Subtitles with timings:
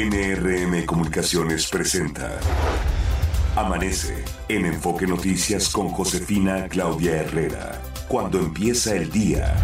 [0.00, 2.40] NRM Comunicaciones presenta
[3.54, 7.82] Amanece en Enfoque Noticias con Josefina Claudia Herrera.
[8.08, 9.58] Cuando empieza el día.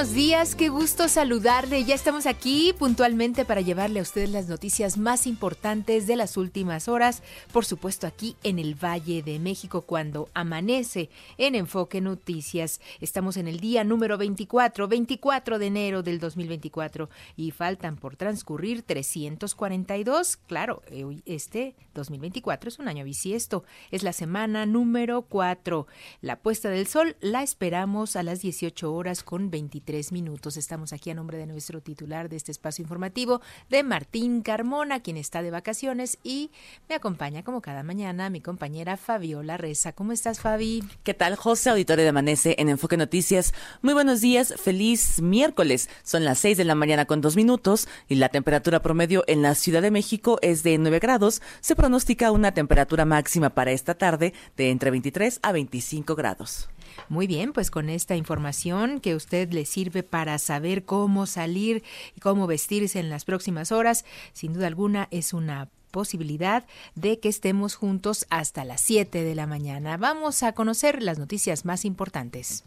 [0.00, 1.84] Buenos días, qué gusto saludarle.
[1.84, 6.88] Ya estamos aquí puntualmente para llevarle a ustedes las noticias más importantes de las últimas
[6.88, 7.22] horas,
[7.52, 12.80] por supuesto aquí en el Valle de México cuando amanece en Enfoque Noticias.
[13.02, 18.80] Estamos en el día número 24, 24 de enero del 2024 y faltan por transcurrir
[18.80, 20.38] 342.
[20.38, 20.80] Claro,
[21.26, 25.86] este 2024 es un año bisiesto, es la semana número 4.
[26.22, 30.56] La puesta del sol la esperamos a las 18 horas con 23 tres minutos.
[30.56, 33.40] Estamos aquí a nombre de nuestro titular de este espacio informativo,
[33.70, 36.52] de Martín Carmona, quien está de vacaciones y
[36.88, 39.90] me acompaña como cada mañana mi compañera Fabiola Reza.
[39.90, 40.84] ¿Cómo estás, Fabi?
[41.02, 43.52] ¿Qué tal, José, auditorio de Amanece en Enfoque Noticias?
[43.82, 45.88] Muy buenos días, feliz miércoles.
[46.04, 49.56] Son las seis de la mañana con dos minutos y la temperatura promedio en la
[49.56, 51.42] Ciudad de México es de 9 grados.
[51.60, 56.68] Se pronostica una temperatura máxima para esta tarde de entre 23 a 25 grados.
[57.08, 61.82] Muy bien, pues con esta información que usted le sirve para saber cómo salir
[62.16, 67.28] y cómo vestirse en las próximas horas, sin duda alguna es una posibilidad de que
[67.28, 69.96] estemos juntos hasta las 7 de la mañana.
[69.96, 72.64] Vamos a conocer las noticias más importantes.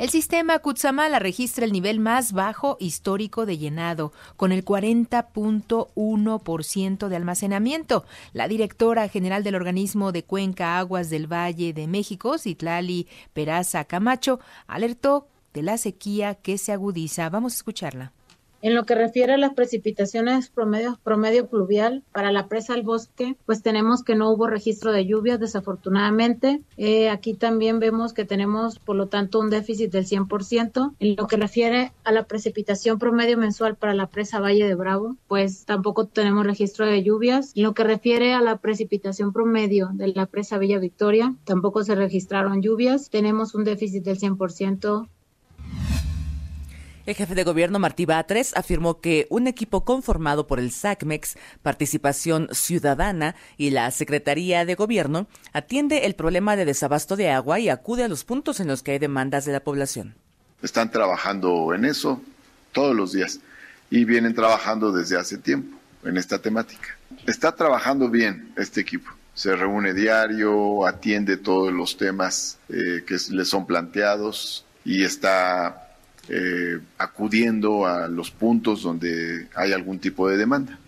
[0.00, 7.16] El sistema Kutsamala registra el nivel más bajo histórico de llenado, con el 40.1% de
[7.16, 8.06] almacenamiento.
[8.32, 14.40] La directora general del organismo de Cuenca Aguas del Valle de México, Citlali Peraza Camacho,
[14.66, 17.28] alertó de la sequía que se agudiza.
[17.28, 18.14] Vamos a escucharla.
[18.62, 20.98] En lo que refiere a las precipitaciones promedio,
[21.48, 26.60] pluvial para la presa al bosque, pues tenemos que no hubo registro de lluvias, desafortunadamente.
[26.76, 30.94] Eh, aquí también vemos que tenemos, por lo tanto, un déficit del 100%.
[30.98, 35.16] En lo que refiere a la precipitación promedio mensual para la presa Valle de Bravo,
[35.26, 37.52] pues tampoco tenemos registro de lluvias.
[37.56, 41.94] En lo que refiere a la precipitación promedio de la presa Villa Victoria, tampoco se
[41.94, 43.08] registraron lluvias.
[43.08, 45.08] Tenemos un déficit del 100%
[47.10, 52.48] el jefe de gobierno Martí Batres afirmó que un equipo conformado por el SACMEX, Participación
[52.52, 58.04] Ciudadana y la Secretaría de Gobierno atiende el problema de desabasto de agua y acude
[58.04, 60.14] a los puntos en los que hay demandas de la población.
[60.62, 62.22] Están trabajando en eso
[62.70, 63.40] todos los días
[63.90, 66.96] y vienen trabajando desde hace tiempo en esta temática.
[67.26, 69.10] Está trabajando bien este equipo.
[69.34, 75.89] Se reúne diario, atiende todos los temas eh, que le son planteados y está
[76.28, 80.78] eh, acudiendo a los puntos donde hay algún tipo de demanda.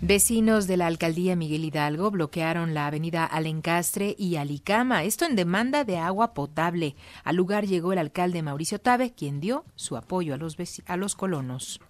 [0.00, 5.82] Vecinos de la alcaldía Miguel Hidalgo bloquearon la avenida Alencastre y Alicama, esto en demanda
[5.82, 6.94] de agua potable.
[7.24, 10.56] Al lugar llegó el alcalde Mauricio Tabe, quien dio su apoyo a los,
[10.86, 11.80] a los colonos.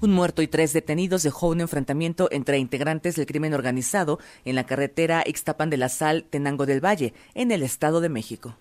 [0.00, 4.64] Un muerto y tres detenidos dejó un enfrentamiento entre integrantes del crimen organizado en la
[4.64, 8.54] carretera Ixtapan de la Sal, Tenango del Valle, en el Estado de México.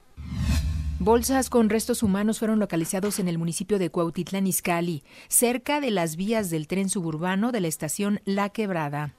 [1.00, 6.16] Bolsas con restos humanos fueron localizados en el municipio de Cuautitlán Izcalli, cerca de las
[6.16, 9.14] vías del tren suburbano de la estación La Quebrada.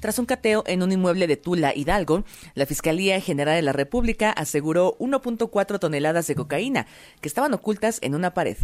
[0.00, 2.24] Tras un cateo en un inmueble de Tula, Hidalgo,
[2.54, 6.86] la Fiscalía General de la República aseguró 1.4 toneladas de cocaína
[7.20, 8.56] que estaban ocultas en una pared.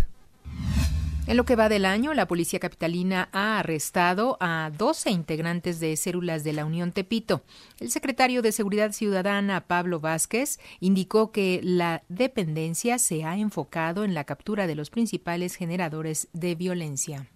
[1.26, 5.96] En lo que va del año, la policía capitalina ha arrestado a 12 integrantes de
[5.96, 7.42] células de la Unión Tepito.
[7.80, 14.14] El secretario de Seguridad Ciudadana, Pablo Vázquez, indicó que la dependencia se ha enfocado en
[14.14, 17.26] la captura de los principales generadores de violencia.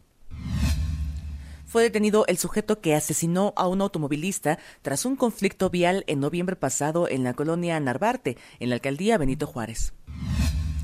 [1.70, 6.56] Fue detenido el sujeto que asesinó a un automovilista tras un conflicto vial en noviembre
[6.56, 9.92] pasado en la colonia Narvarte, en la alcaldía Benito Juárez.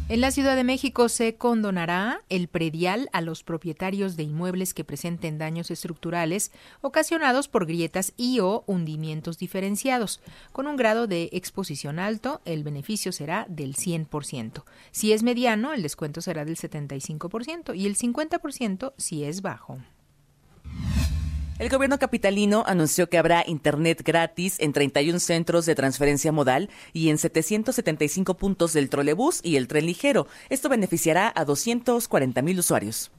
[0.09, 4.85] En la Ciudad de México se condonará el predial a los propietarios de inmuebles que
[4.85, 6.53] presenten daños estructurales
[6.83, 10.21] ocasionados por grietas y o hundimientos diferenciados.
[10.53, 14.63] Con un grado de exposición alto, el beneficio será del 100%.
[14.93, 19.81] Si es mediano, el descuento será del 75% y el 50% si es bajo.
[21.59, 27.09] El gobierno capitalino anunció que habrá Internet gratis en 31 centros de transferencia modal y
[27.09, 30.27] en 775 puntos del trolebús y el tren ligero.
[30.51, 33.11] Esto beneficiará a 240 mil usuarios.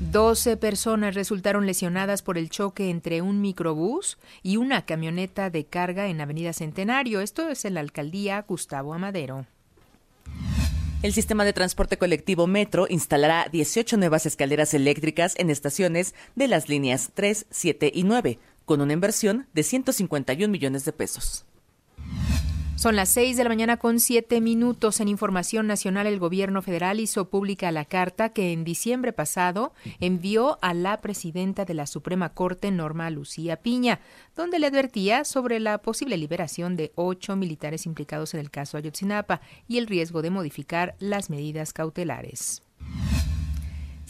[0.00, 6.08] 12 personas resultaron lesionadas por el choque entre un microbús y una camioneta de carga
[6.08, 7.20] en Avenida Centenario.
[7.20, 9.44] Esto es en la alcaldía Gustavo Amadero.
[11.02, 16.68] El sistema de transporte colectivo Metro instalará 18 nuevas escaleras eléctricas en estaciones de las
[16.68, 21.44] líneas 3, 7 y 9, con una inversión de 151 millones de pesos.
[22.82, 24.98] Son las 6 de la mañana con 7 minutos.
[24.98, 30.58] En Información Nacional, el Gobierno federal hizo pública la carta que en diciembre pasado envió
[30.62, 34.00] a la presidenta de la Suprema Corte, Norma Lucía Piña,
[34.34, 39.42] donde le advertía sobre la posible liberación de ocho militares implicados en el caso Ayotzinapa
[39.68, 42.64] y el riesgo de modificar las medidas cautelares.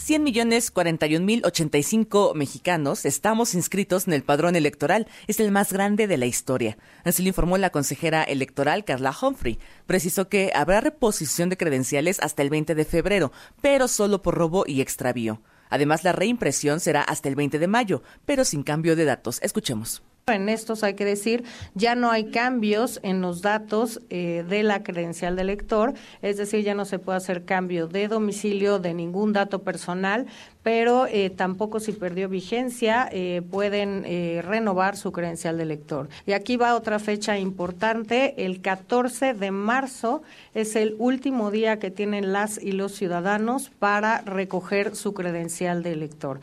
[0.02, 5.06] 100 millones 41 mil 85 mexicanos estamos inscritos en el padrón electoral.
[5.28, 6.76] Es el más grande de la historia.
[7.04, 9.60] Así lo informó la consejera electoral Carla Humphrey.
[9.87, 14.64] Precisó que habrá reposición de credenciales hasta el 20 de febrero, pero solo por robo
[14.66, 15.40] y extravío.
[15.70, 19.38] Además, la reimpresión será hasta el 20 de mayo, pero sin cambio de datos.
[19.40, 20.02] Escuchemos.
[20.28, 21.42] En estos hay que decir,
[21.74, 26.62] ya no hay cambios en los datos eh, de la credencial del lector, es decir,
[26.62, 30.26] ya no se puede hacer cambio de domicilio de ningún dato personal,
[30.62, 34.04] pero eh, tampoco si perdió vigencia eh, pueden
[34.44, 36.08] renovar su credencial de lector.
[36.25, 40.22] Y aquí va otra fecha importante, el 14 de marzo
[40.54, 45.96] es el último día que tienen las y los ciudadanos para recoger su credencial de
[45.96, 46.38] lector.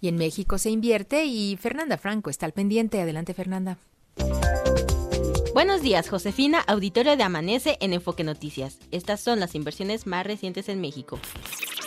[0.00, 3.02] Y en México se invierte y Fernanda Franco está al pendiente.
[3.02, 3.76] Adelante, Fernanda.
[5.54, 8.80] Buenos días, Josefina, auditorio de Amanece en Enfoque Noticias.
[8.90, 11.20] Estas son las inversiones más recientes en México.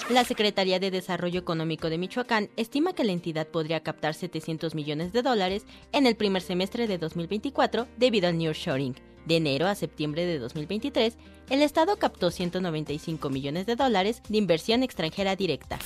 [0.09, 5.11] La Secretaría de Desarrollo Económico de Michoacán estima que la entidad podría captar 700 millones
[5.11, 8.95] de dólares en el primer semestre de 2024 debido al nearshoring.
[9.25, 11.17] De enero a septiembre de 2023,
[11.49, 15.77] el Estado captó 195 millones de dólares de inversión extranjera directa.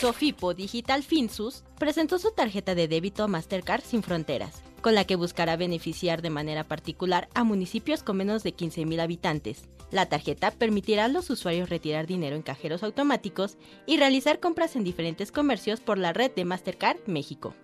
[0.00, 5.56] Sofipo Digital Finsus presentó su tarjeta de débito Mastercard sin fronteras con la que buscará
[5.56, 9.62] beneficiar de manera particular a municipios con menos de 15.000 habitantes.
[9.90, 14.84] La tarjeta permitirá a los usuarios retirar dinero en cajeros automáticos y realizar compras en
[14.84, 17.54] diferentes comercios por la red de Mastercard México.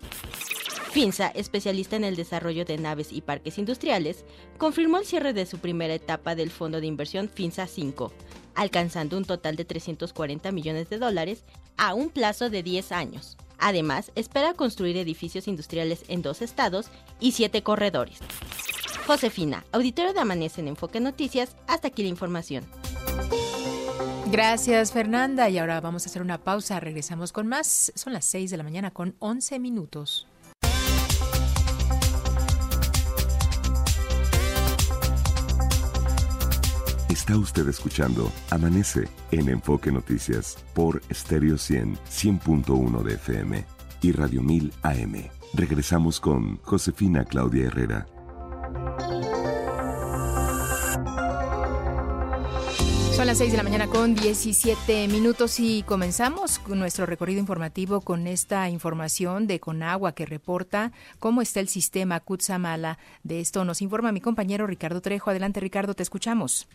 [0.93, 4.25] FINSA, especialista en el desarrollo de naves y parques industriales,
[4.57, 8.15] confirmó el cierre de su primera etapa del fondo de inversión FINSA 5,
[8.55, 11.45] alcanzando un total de 340 millones de dólares
[11.77, 13.37] a un plazo de 10 años.
[13.61, 16.91] Además, espera construir edificios industriales en dos estados
[17.21, 18.19] y siete corredores.
[19.07, 22.65] Josefina, auditorio de Amanece en Enfoque Noticias, hasta aquí la información.
[24.31, 27.93] Gracias Fernanda y ahora vamos a hacer una pausa, regresamos con más.
[27.97, 30.29] Son las 6 de la mañana con 11 minutos.
[37.21, 43.67] Está usted escuchando Amanece en Enfoque Noticias por Stereo 100, 100.1 de FM
[44.01, 45.29] y Radio 1000 AM.
[45.53, 48.07] Regresamos con Josefina Claudia Herrera.
[53.13, 58.27] Son las 6 de la mañana con 17 minutos y comenzamos nuestro recorrido informativo con
[58.27, 62.99] esta información de Conagua que reporta cómo está el sistema Kutsamala.
[63.25, 65.29] De esto nos informa mi compañero Ricardo Trejo.
[65.29, 66.67] Adelante Ricardo, te escuchamos.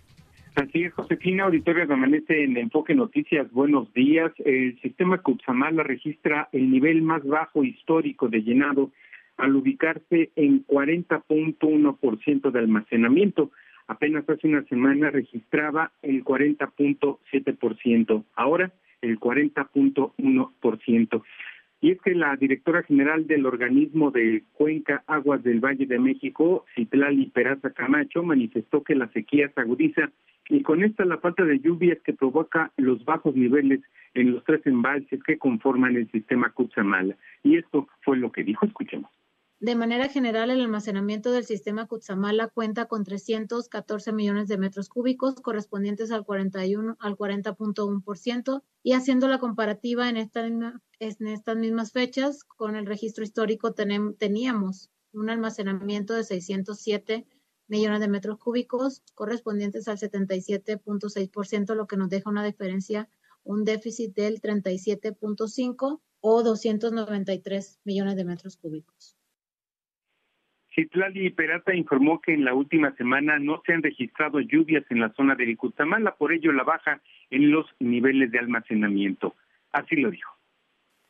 [0.56, 4.32] Así es, Josefina, auditorio Amanece en Enfoque Noticias, buenos días.
[4.46, 8.92] El sistema Cutzamala registra el nivel más bajo histórico de llenado
[9.36, 13.52] al ubicarse en 40.1% de almacenamiento.
[13.88, 18.72] Apenas hace una semana registraba el 40.7%, ahora
[19.02, 21.24] el 40.1%.
[21.82, 26.64] Y es que la directora general del organismo de Cuenca Aguas del Valle de México,
[26.76, 30.14] Citlali Peraza Camacho, manifestó que la sequía se agudiza
[30.50, 33.82] y con esta la falta de lluvias que provoca los bajos niveles
[34.14, 37.18] en los tres embalses que conforman el sistema Cutzamala.
[37.44, 39.10] Y esto fue lo que dijo, escuchemos.
[39.60, 45.42] De manera general, el almacenamiento del sistema Cutzamala cuenta con 314 millones de metros cúbicos,
[45.42, 52.44] correspondientes al 41 al 40.1%, y haciendo la comparativa en, esta, en estas mismas fechas
[52.44, 57.26] con el registro histórico teníamos un almacenamiento de 607
[57.68, 63.10] millones de metros cúbicos, correspondientes al 77.6%, lo que nos deja una diferencia,
[63.44, 69.16] un déficit del 37.5 o 293 millones de metros cúbicos.
[70.76, 75.14] Citlali Perata informó que en la última semana no se han registrado lluvias en la
[75.14, 79.36] zona de Vicutamala, por ello la baja en los niveles de almacenamiento.
[79.72, 80.35] Así lo dijo.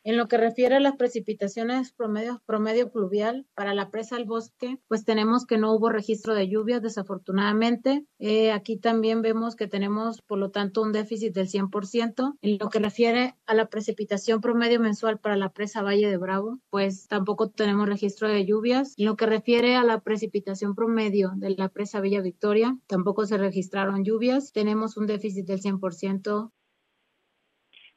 [0.06, 5.04] En lo que refiere a las precipitaciones promedio, pluvial para la presa del bosque, pues
[5.04, 8.06] tenemos que no hubo registro de lluvias, desafortunadamente.
[8.20, 12.38] Eh, aquí también vemos que tenemos, por lo tanto, un déficit del 100%.
[12.40, 16.60] En lo que refiere a la precipitación promedio mensual para la presa Valle de Bravo,
[16.70, 18.94] pues tampoco tenemos registro de lluvias.
[18.96, 23.38] En lo que refiere a la precipitación promedio de la presa Villa Victoria, tampoco se
[23.38, 24.52] registraron lluvias.
[24.52, 26.52] Tenemos un déficit del 100%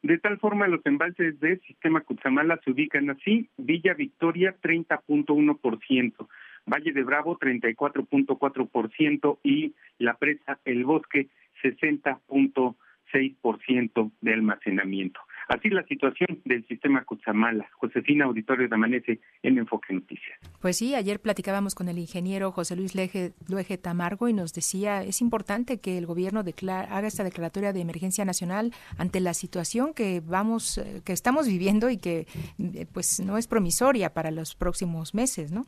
[0.02, 6.28] de tal forma, los embalses del sistema Cutzamala se ubican así, Villa Victoria 30.1%,
[6.66, 11.28] Valle de Bravo 34.4% y la presa El Bosque
[11.62, 15.20] 60.6% de almacenamiento.
[15.50, 17.68] Así la situación del sistema Cutzamala.
[17.74, 20.40] Josefina Auditorio de Amanece en Enfoque Noticias.
[20.62, 25.02] Pues sí, ayer platicábamos con el ingeniero José Luis Leje, Luege Tamargo y nos decía,
[25.04, 30.22] es importante que el gobierno haga esta declaratoria de emergencia nacional ante la situación que
[30.24, 32.28] vamos, eh, que estamos viviendo y que
[32.60, 35.66] eh, pues no es promisoria para los próximos meses, ¿no?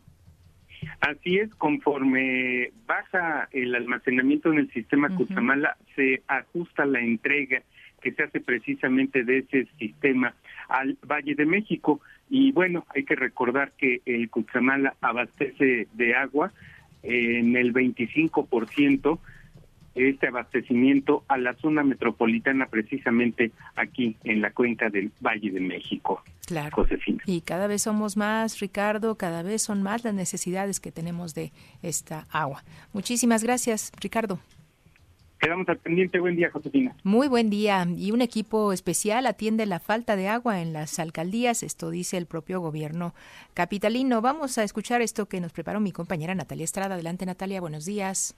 [0.99, 7.63] Así es, conforme baja el almacenamiento en el sistema Cutzamala, se ajusta la entrega
[8.01, 10.33] que se hace precisamente de ese sistema
[10.67, 12.01] al Valle de México.
[12.29, 16.51] Y bueno, hay que recordar que el Cutzamala abastece de agua
[17.03, 19.19] en el 25%
[19.95, 26.23] este abastecimiento a la zona metropolitana precisamente aquí en la cuenca del Valle de México.
[26.45, 26.71] Claro.
[26.71, 27.21] Josefina.
[27.25, 31.51] Y cada vez somos más, Ricardo, cada vez son más las necesidades que tenemos de
[31.81, 32.63] esta agua.
[32.93, 34.39] Muchísimas gracias, Ricardo.
[35.41, 36.19] Quedamos al pendiente.
[36.19, 36.95] Buen día, Josefina.
[37.03, 37.83] Muy buen día.
[37.97, 41.63] Y un equipo especial atiende la falta de agua en las alcaldías.
[41.63, 43.15] Esto dice el propio gobierno
[43.55, 44.21] capitalino.
[44.21, 46.93] Vamos a escuchar esto que nos preparó mi compañera Natalia Estrada.
[46.93, 47.59] Adelante, Natalia.
[47.59, 48.37] Buenos días.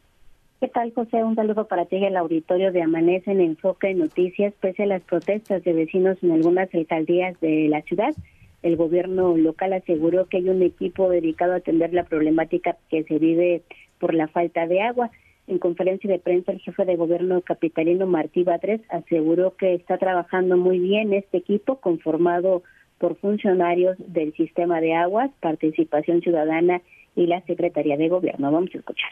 [0.62, 1.22] ¿Qué tal, José?
[1.26, 4.54] Un saludo para ti y el auditorio de Amanece en Enfoque en Noticias.
[4.62, 8.16] Pese a las protestas de vecinos en algunas alcaldías de la ciudad,
[8.62, 13.20] el gobierno local aseguró que hay un equipo dedicado a atender la problemática que se
[13.20, 13.62] vive
[14.00, 15.12] por la falta de agua.
[15.46, 20.56] En conferencia de prensa, el jefe de gobierno capitalino Martí Batres aseguró que está trabajando
[20.56, 22.64] muy bien este equipo conformado
[22.98, 26.82] por funcionarios del sistema de aguas, participación ciudadana
[27.16, 28.52] y la Secretaría de Gobierno.
[28.52, 29.12] Vamos a escuchar.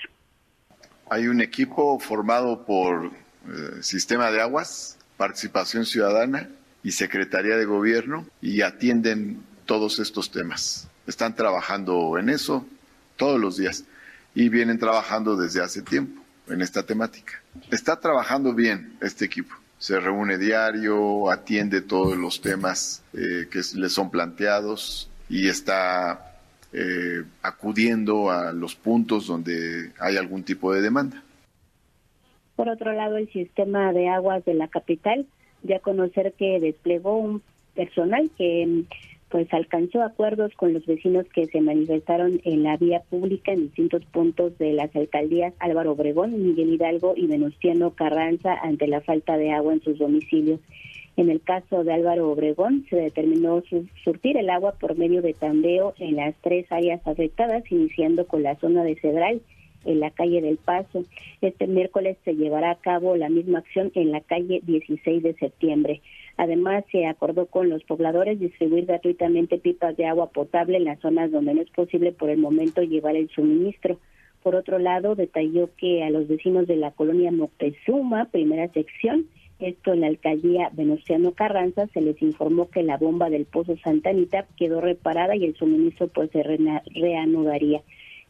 [1.10, 6.50] Hay un equipo formado por eh, sistema de aguas, participación ciudadana
[6.82, 10.90] y Secretaría de Gobierno y atienden todos estos temas.
[11.08, 12.66] Están trabajando en eso
[13.18, 13.84] todos los días
[14.34, 17.42] y vienen trabajando desde hace tiempo en esta temática.
[17.72, 19.56] Está trabajando bien este equipo.
[19.78, 26.38] Se reúne diario, atiende todos los temas eh, que le son planteados y está
[26.74, 31.24] eh, acudiendo a los puntos donde hay algún tipo de demanda.
[32.56, 35.26] Por otro lado, el sistema de aguas de la capital,
[35.64, 37.42] ya conocer que desplegó un
[37.76, 38.84] personal que
[39.32, 44.04] pues alcanzó acuerdos con los vecinos que se manifestaron en la vía pública en distintos
[44.06, 49.52] puntos de las alcaldías Álvaro Obregón, Miguel Hidalgo y Venustiano Carranza ante la falta de
[49.52, 50.60] agua en sus domicilios.
[51.16, 53.64] En el caso de Álvaro Obregón, se determinó
[54.04, 58.56] surtir el agua por medio de tandeo en las tres áreas afectadas, iniciando con la
[58.58, 59.42] zona de Cedral
[59.86, 61.04] en la calle del Paso.
[61.42, 66.02] Este miércoles se llevará a cabo la misma acción en la calle 16 de septiembre.
[66.42, 71.30] Además, se acordó con los pobladores distribuir gratuitamente pipas de agua potable en las zonas
[71.32, 74.00] donde no es posible por el momento llevar el suministro.
[74.42, 79.28] Por otro lado, detalló que a los vecinos de la colonia Moctezuma, primera sección,
[79.60, 84.10] esto en la alcaldía Venustiano Carranza, se les informó que la bomba del Pozo Santa
[84.10, 87.84] Anita quedó reparada y el suministro pues se reanudaría.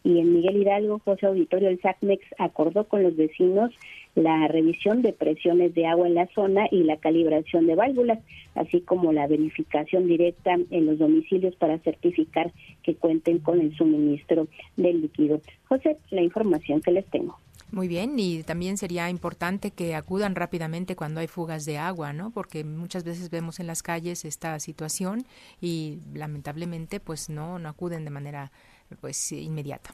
[0.03, 3.71] Y en Miguel Hidalgo, José Auditorio, el SACMEX acordó con los vecinos
[4.15, 8.19] la revisión de presiones de agua en la zona y la calibración de válvulas,
[8.55, 12.51] así como la verificación directa en los domicilios para certificar
[12.83, 15.39] que cuenten con el suministro del líquido.
[15.67, 17.37] José, la información que les tengo.
[17.71, 22.31] Muy bien, y también sería importante que acudan rápidamente cuando hay fugas de agua, ¿no?
[22.31, 25.23] Porque muchas veces vemos en las calles esta situación
[25.61, 28.51] y lamentablemente pues no no acuden de manera
[28.99, 29.91] pues inmediata.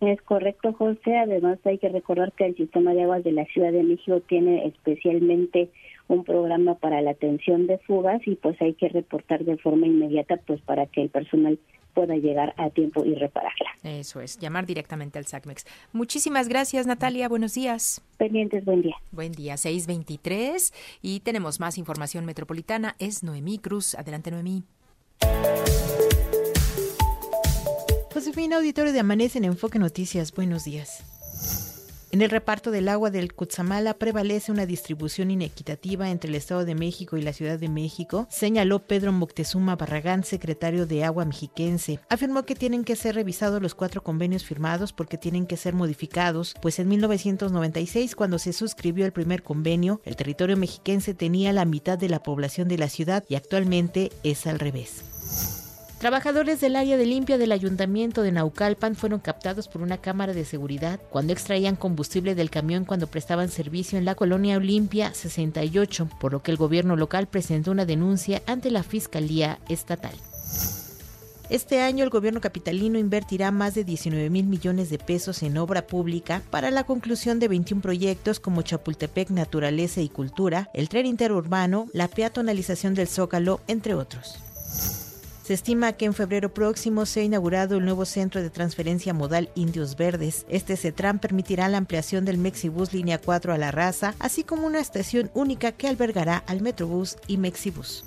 [0.00, 1.16] Es correcto, José.
[1.16, 4.66] Además, hay que recordar que el sistema de aguas de la Ciudad de México tiene
[4.66, 5.70] especialmente
[6.08, 10.36] un programa para la atención de fugas y pues hay que reportar de forma inmediata
[10.46, 11.58] pues para que el personal
[11.94, 13.70] pueda llegar a tiempo y repararla.
[13.84, 15.64] Eso es, llamar directamente al SACMEX.
[15.92, 17.28] Muchísimas gracias, Natalia.
[17.28, 18.02] Buenos días.
[18.18, 18.96] Pendientes, buen día.
[19.12, 20.72] Buen día, 623.
[21.00, 22.96] Y tenemos más información metropolitana.
[22.98, 23.94] Es Noemí Cruz.
[23.94, 24.64] Adelante, Noemí.
[28.24, 30.32] Josefina, auditorio de Amanece en Enfoque Noticias.
[30.32, 31.04] Buenos días.
[32.10, 36.74] En el reparto del agua del Cutzamala prevalece una distribución inequitativa entre el Estado de
[36.74, 42.00] México y la Ciudad de México, señaló Pedro Moctezuma Barragán, secretario de Agua Mexiquense.
[42.08, 46.54] Afirmó que tienen que ser revisados los cuatro convenios firmados porque tienen que ser modificados,
[46.62, 51.98] pues en 1996, cuando se suscribió el primer convenio, el territorio mexiquense tenía la mitad
[51.98, 55.63] de la población de la ciudad y actualmente es al revés.
[56.04, 60.44] Trabajadores del área de limpia del ayuntamiento de Naucalpan fueron captados por una cámara de
[60.44, 66.32] seguridad cuando extraían combustible del camión cuando prestaban servicio en la colonia Olimpia 68, por
[66.32, 70.12] lo que el gobierno local presentó una denuncia ante la Fiscalía Estatal.
[71.48, 75.86] Este año el gobierno capitalino invertirá más de 19 mil millones de pesos en obra
[75.86, 81.86] pública para la conclusión de 21 proyectos como Chapultepec Naturaleza y Cultura, el tren interurbano,
[81.94, 84.38] la peatonalización del Zócalo, entre otros.
[85.44, 89.50] Se estima que en febrero próximo se ha inaugurado el nuevo centro de transferencia modal
[89.54, 90.46] Indios Verdes.
[90.48, 94.80] Este CETRAN permitirá la ampliación del Mexibus Línea 4 a la raza, así como una
[94.80, 98.04] estación única que albergará al Metrobús y Mexibus.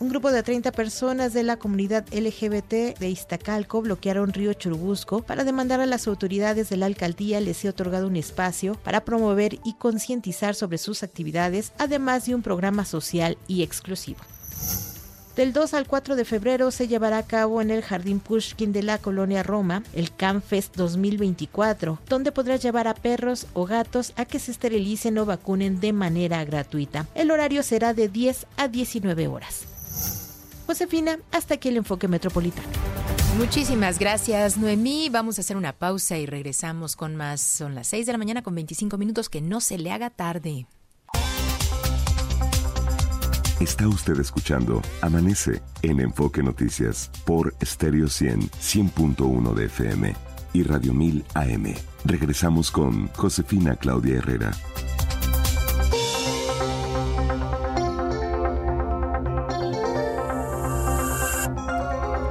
[0.00, 5.44] Un grupo de 30 personas de la comunidad LGBT de Iztacalco bloquearon Río Churubusco para
[5.44, 9.76] demandar a las autoridades de la alcaldía les sea otorgado un espacio para promover y
[9.78, 14.20] concientizar sobre sus actividades, además de un programa social y exclusivo.
[15.38, 18.82] Del 2 al 4 de febrero se llevará a cabo en el Jardín Pushkin de
[18.82, 24.40] la colonia Roma el CamFest 2024, donde podrás llevar a perros o gatos a que
[24.40, 27.06] se esterilicen o vacunen de manera gratuita.
[27.14, 29.62] El horario será de 10 a 19 horas.
[30.66, 32.66] Josefina, hasta aquí el enfoque metropolitano.
[33.36, 35.08] Muchísimas gracias, Noemí.
[35.08, 37.40] Vamos a hacer una pausa y regresamos con más.
[37.40, 39.28] Son las 6 de la mañana con 25 minutos.
[39.28, 40.66] Que no se le haga tarde.
[43.60, 50.14] Está usted escuchando Amanece en Enfoque Noticias por Stereo 100, 100.1 de FM
[50.52, 51.74] y Radio 1000 AM.
[52.04, 54.52] Regresamos con Josefina Claudia Herrera.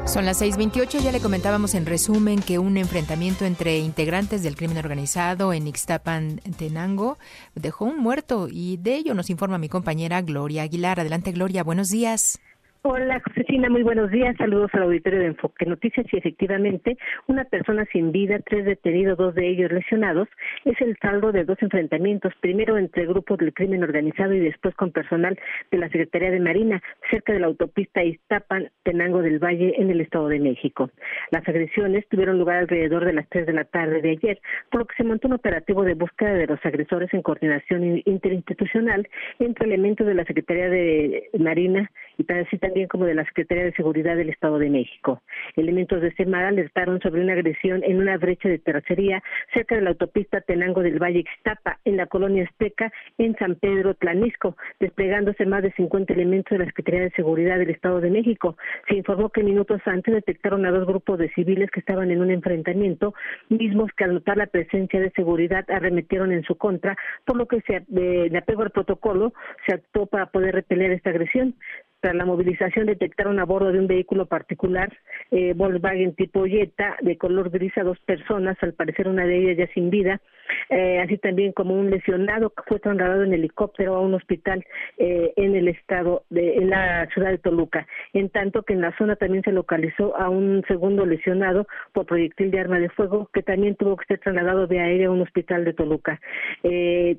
[0.08, 4.78] Son las 6:28, ya le comentábamos en resumen que un enfrentamiento entre integrantes del crimen
[4.78, 7.18] organizado en Ixtapan, Tenango,
[7.56, 11.02] dejó un muerto y de ello nos informa mi compañera Gloria Aguilar.
[11.02, 12.40] Adelante Gloria, buenos días.
[12.84, 14.36] Hola, Josefina, muy buenos días.
[14.38, 16.06] Saludos al auditorio de Enfoque Noticias.
[16.12, 20.28] Y efectivamente, una persona sin vida, tres detenidos, dos de ellos lesionados,
[20.64, 24.92] es el saldo de dos enfrentamientos, primero entre grupos del crimen organizado y después con
[24.92, 25.38] personal
[25.72, 30.02] de la Secretaría de Marina, cerca de la autopista Iztapan, Tenango del Valle, en el
[30.02, 30.92] Estado de México.
[31.32, 34.40] Las agresiones tuvieron lugar alrededor de las tres de la tarde de ayer,
[34.72, 39.08] por lo que se montó un operativo de búsqueda de los agresores en coordinación interinstitucional
[39.40, 44.16] entre elementos de la Secretaría de Marina y también como de la Secretaría de Seguridad
[44.16, 45.22] del Estado de México.
[45.56, 49.22] Elementos de Semar alertaron sobre una agresión en una brecha de terracería
[49.54, 53.94] cerca de la autopista Tenango del Valle Ixtapa, en la colonia Azteca, en San Pedro
[53.96, 58.58] Tlanisco, desplegándose más de 50 elementos de la Secretaría de Seguridad del Estado de México.
[58.88, 62.32] Se informó que minutos antes detectaron a dos grupos de civiles que estaban en un
[62.32, 63.14] enfrentamiento,
[63.50, 67.62] mismos que al notar la presencia de seguridad arremetieron en su contra, por lo que
[67.62, 69.34] se, de, de apego al protocolo
[69.66, 71.56] se actuó para poder repeler esta agresión.
[72.00, 74.96] Tras la movilización detectaron a bordo de un vehículo particular
[75.32, 79.58] eh, Volkswagen tipo Jetta de color gris a dos personas, al parecer una de ellas
[79.58, 80.22] ya sin vida,
[80.70, 84.66] eh, así también como un lesionado que fue trasladado en helicóptero a un hospital
[84.98, 87.88] eh, en el estado de en la ciudad de Toluca.
[88.14, 92.52] En tanto que en la zona también se localizó a un segundo lesionado por proyectil
[92.52, 95.66] de arma de fuego que también tuvo que ser trasladado de aire a un hospital
[95.66, 96.20] de Toluca.
[96.62, 97.18] se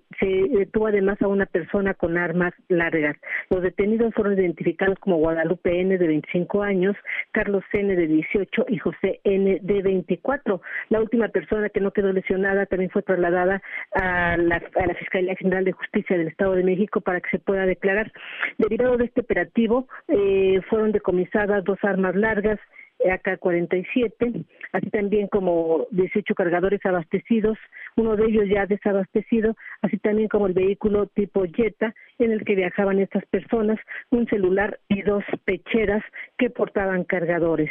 [0.50, 3.16] detuvo además a una persona con armas largas.
[3.50, 6.96] Los detenidos fueron identificados como Guadalupe N de 25 años,
[7.32, 10.60] Carlos N de 18 y José N de 24.
[10.88, 15.37] La última persona que no quedó lesionada también fue trasladada a la, a la Fiscalía
[15.37, 18.12] General de Justicia del Estado de México para que se pueda declarar.
[18.59, 22.59] Derivado de este operativo, eh, fueron decomisadas dos armas largas,
[23.04, 27.57] AK-47, así también como 18 cargadores abastecidos,
[27.96, 32.57] uno de ellos ya desabastecido, así también como el vehículo tipo Jetta en el que
[32.57, 33.78] viajaban estas personas,
[34.11, 36.02] un celular y dos pecheras
[36.37, 37.70] que portaban cargadores.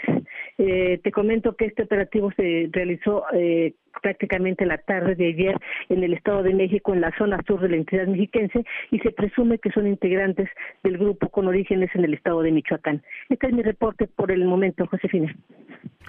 [0.57, 5.55] Eh, te comento que este operativo se realizó eh, prácticamente la tarde de ayer
[5.89, 9.11] en el Estado de México, en la zona sur de la entidad mexiquense, y se
[9.11, 10.49] presume que son integrantes
[10.83, 13.03] del grupo con orígenes en el Estado de Michoacán.
[13.29, 15.35] Este es mi reporte por el momento, Josefina.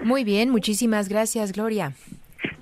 [0.02, 1.92] Muy bien, muchísimas gracias, Gloria.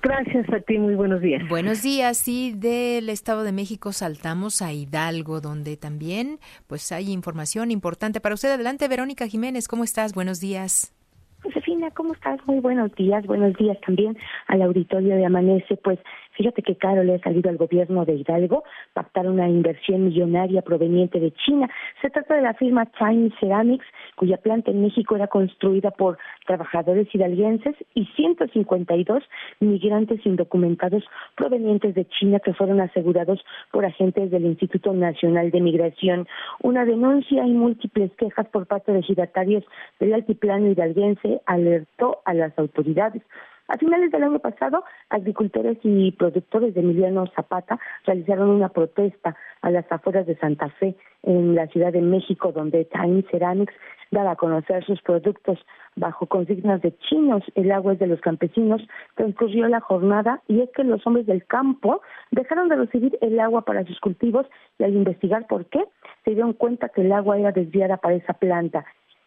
[0.01, 1.47] Gracias a ti, muy buenos días.
[1.49, 7.71] Buenos días, y del Estado de México saltamos a Hidalgo, donde también pues hay información
[7.71, 8.49] importante para usted.
[8.49, 10.13] Adelante, Verónica Jiménez, ¿cómo estás?
[10.13, 10.96] Buenos días.
[11.43, 12.39] Josefina, ¿cómo estás?
[12.47, 13.25] Muy buenos días.
[13.25, 15.77] Buenos días también al auditorio de Amanece.
[15.77, 15.99] Pues
[16.37, 21.19] fíjate que caro le ha salido al gobierno de Hidalgo pactar una inversión millonaria proveniente
[21.19, 21.69] de China.
[22.01, 27.07] Se trata de la firma Chinese Ceramics, cuya planta en México era construida por trabajadores
[27.13, 29.23] hidalguenses y 152
[29.59, 31.03] migrantes indocumentados
[31.35, 36.27] provenientes de China que fueron asegurados por agentes del Instituto Nacional de Migración.
[36.61, 39.63] Una denuncia y múltiples quejas por parte de giratarios
[39.99, 43.23] del altiplano hidalguense alertó a las autoridades.
[43.69, 49.69] A finales del año pasado, agricultores y productores de Emiliano Zapata realizaron una protesta a
[49.69, 53.73] las afueras de Santa Fe, en la Ciudad de México, donde Time Ceramics
[54.11, 55.59] daba a conocer sus productos
[55.97, 58.81] bajo consignas de chinos, el agua es de los campesinos,
[59.15, 62.01] transcurrió la jornada y es que los hombres del campo
[62.31, 64.45] dejaron de recibir el agua para sus cultivos
[64.79, 65.83] y al investigar por qué,
[66.23, 68.85] se dieron cuenta que el agua era desviada para esa planta.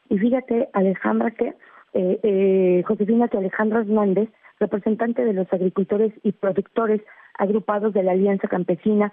[0.08, 1.54] Y fíjate, Alejandra, que
[1.92, 7.00] eh, eh, Josefina que Alejandro Hernández, representante de los agricultores y productores
[7.38, 9.12] agrupados de la Alianza Campesina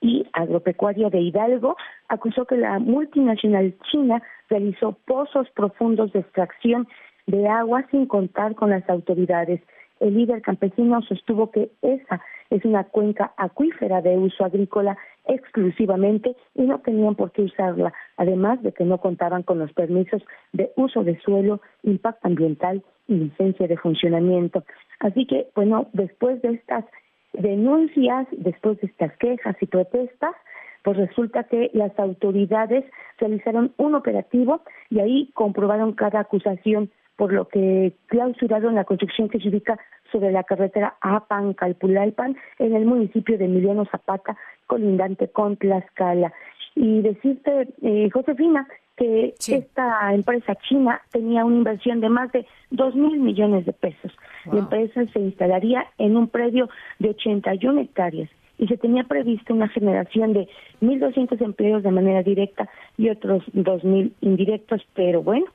[0.00, 1.76] y Agropecuaria de Hidalgo,
[2.08, 6.88] acusó que la multinacional china realizó pozos profundos de extracción
[7.26, 9.60] de agua sin contar con las autoridades.
[10.00, 16.62] El líder campesino sostuvo que esa es una cuenca acuífera de uso agrícola exclusivamente y
[16.62, 21.04] no tenían por qué usarla, además de que no contaban con los permisos de uso
[21.04, 24.64] de suelo, impacto ambiental y licencia de funcionamiento.
[25.00, 26.84] Así que, bueno, después de estas
[27.32, 30.34] denuncias, después de estas quejas y protestas,
[30.82, 32.84] pues resulta que las autoridades
[33.18, 39.38] realizaron un operativo y ahí comprobaron cada acusación, por lo que clausuraron la construcción que
[39.38, 39.78] se ubica
[40.12, 46.32] sobre la carretera Apan-Calpulalpan en el municipio de Emiliano Zapata, colindante con Tlaxcala.
[46.74, 52.94] Y decirte, eh, Josefina, que esta empresa china tenía una inversión de más de dos
[52.94, 54.12] mil millones de pesos.
[54.52, 59.68] La empresa se instalaría en un predio de 81 hectáreas y se tenía previsto una
[59.68, 60.48] generación de
[60.80, 65.46] 1.200 empleos de manera directa y otros 2.000 indirectos, pero bueno,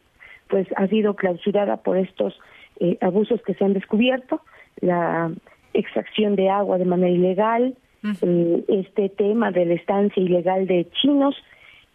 [0.50, 2.38] pues ha sido clausurada por estos
[2.80, 4.42] eh, abusos que se han descubierto,
[4.82, 5.32] la
[5.74, 7.76] extracción de agua de manera ilegal,
[8.22, 11.36] eh, este tema de la estancia ilegal de chinos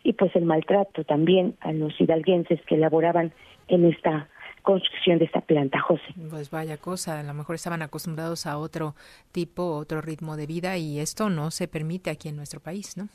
[0.03, 3.33] y pues el maltrato también a los hidalguenses que laboraban
[3.69, 4.29] en esta
[4.63, 6.03] construcción de esta planta, José.
[6.31, 8.95] Pues vaya cosa, a lo mejor estaban acostumbrados a otro
[9.33, 13.09] tipo, otro ritmo de vida y esto no se permite aquí en nuestro país, ¿no?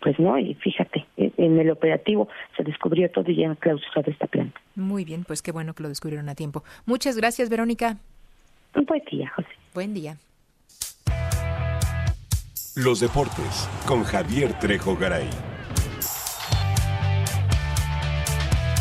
[0.00, 1.05] Pues no, y fíjate,
[1.36, 4.60] en el operativo se descubrió todo y ya clausurado esta planta.
[4.74, 6.64] Muy bien, pues qué bueno que lo descubrieron a tiempo.
[6.84, 7.96] Muchas gracias, Verónica.
[8.74, 9.48] Un buen día, José.
[9.74, 10.16] Buen día.
[12.76, 15.30] Los deportes con Javier Trejo Garay.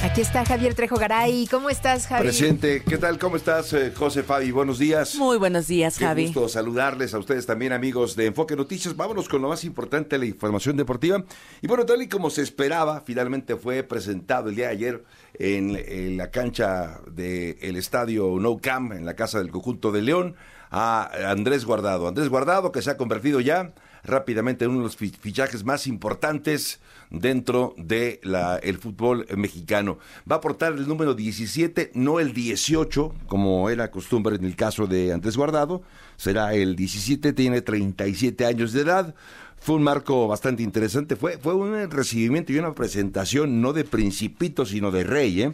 [0.05, 1.47] Aquí está Javier Trejo Garay.
[1.47, 2.25] ¿Cómo estás, Javi?
[2.25, 2.83] Presente.
[2.87, 3.17] ¿Qué tal?
[3.17, 4.51] ¿Cómo estás, eh, José Fabi?
[4.51, 5.15] Buenos días.
[5.15, 6.25] Muy buenos días, Qué Javi.
[6.27, 8.95] gusto saludarles a ustedes también, amigos de Enfoque Noticias.
[8.95, 11.23] Vámonos con lo más importante, la información deportiva.
[11.63, 15.75] Y bueno, tal y como se esperaba, finalmente fue presentado el día de ayer en,
[15.75, 20.35] en la cancha del estadio No Camp, en la casa del conjunto de León,
[20.69, 22.07] a Andrés Guardado.
[22.07, 23.73] Andrés Guardado, que se ha convertido ya
[24.05, 29.99] rápidamente en uno de los fi- fichajes más importantes dentro de la, el fútbol mexicano.
[30.29, 34.87] Va a aportar el número 17, no el 18, como era costumbre en el caso
[34.87, 35.81] de Andrés Guardado.
[36.17, 39.15] Será el 17, tiene 37 años de edad.
[39.57, 41.15] Fue un marco bastante interesante.
[41.15, 45.53] Fue, fue un recibimiento y una presentación no de principito, sino de rey, ¿eh?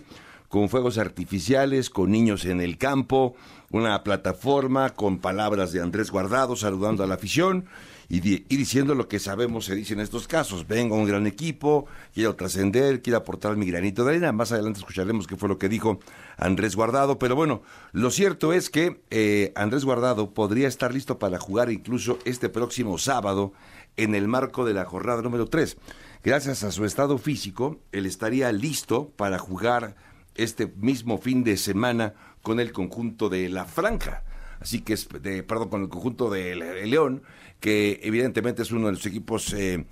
[0.50, 3.36] con fuegos artificiales, con niños en el campo,
[3.70, 7.66] una plataforma con palabras de Andrés Guardado saludando a la afición
[8.14, 8.20] y,
[8.58, 10.68] diciendo lo que sabemos se dice en estos casos.
[10.68, 14.34] Vengo un gran equipo, quiero trascender, quiero aportar mi granito de arena.
[14.34, 15.98] Más adelante escucharemos qué fue lo que dijo
[16.36, 17.18] Andrés Guardado.
[17.18, 17.62] Pero bueno,
[17.94, 22.98] lo cierto es que eh, Andrés Guardado podría estar listo para jugar incluso este próximo
[22.98, 23.54] sábado
[23.96, 25.78] en el marco de la jornada número 3.
[26.22, 29.96] Gracias a su estado físico, él estaría listo para jugar
[30.36, 34.24] este mismo fin de semana con el conjunto de la Franja.
[34.60, 37.24] Así que de, perdón, con el conjunto de León,
[37.62, 39.86] que evidentemente es uno de los equipos eh,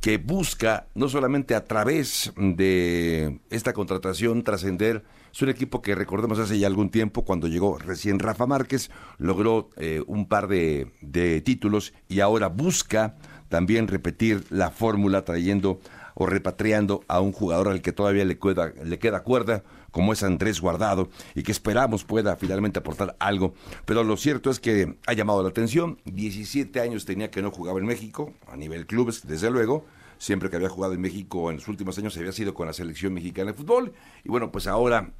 [0.00, 6.38] que busca no solamente a través de esta contratación trascender, es un equipo que recordemos
[6.38, 11.40] hace ya algún tiempo, cuando llegó recién Rafa Márquez, logró eh, un par de, de
[11.40, 13.16] títulos y ahora busca
[13.48, 15.80] también repetir la fórmula trayendo
[16.14, 20.24] o repatriando a un jugador al que todavía le queda, le queda cuerda, como es
[20.24, 23.54] Andrés Guardado, y que esperamos pueda finalmente aportar algo.
[23.84, 26.00] Pero lo cierto es que ha llamado la atención.
[26.04, 29.86] 17 años tenía que no jugaba en México, a nivel clubes, desde luego.
[30.18, 33.14] Siempre que había jugado en México en los últimos años había sido con la selección
[33.14, 33.92] mexicana de fútbol.
[34.24, 35.12] Y bueno, pues ahora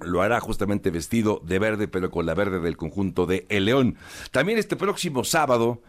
[0.00, 3.96] lo hará justamente vestido de verde, pero con la verde del conjunto de El León.
[4.32, 5.80] También este próximo sábado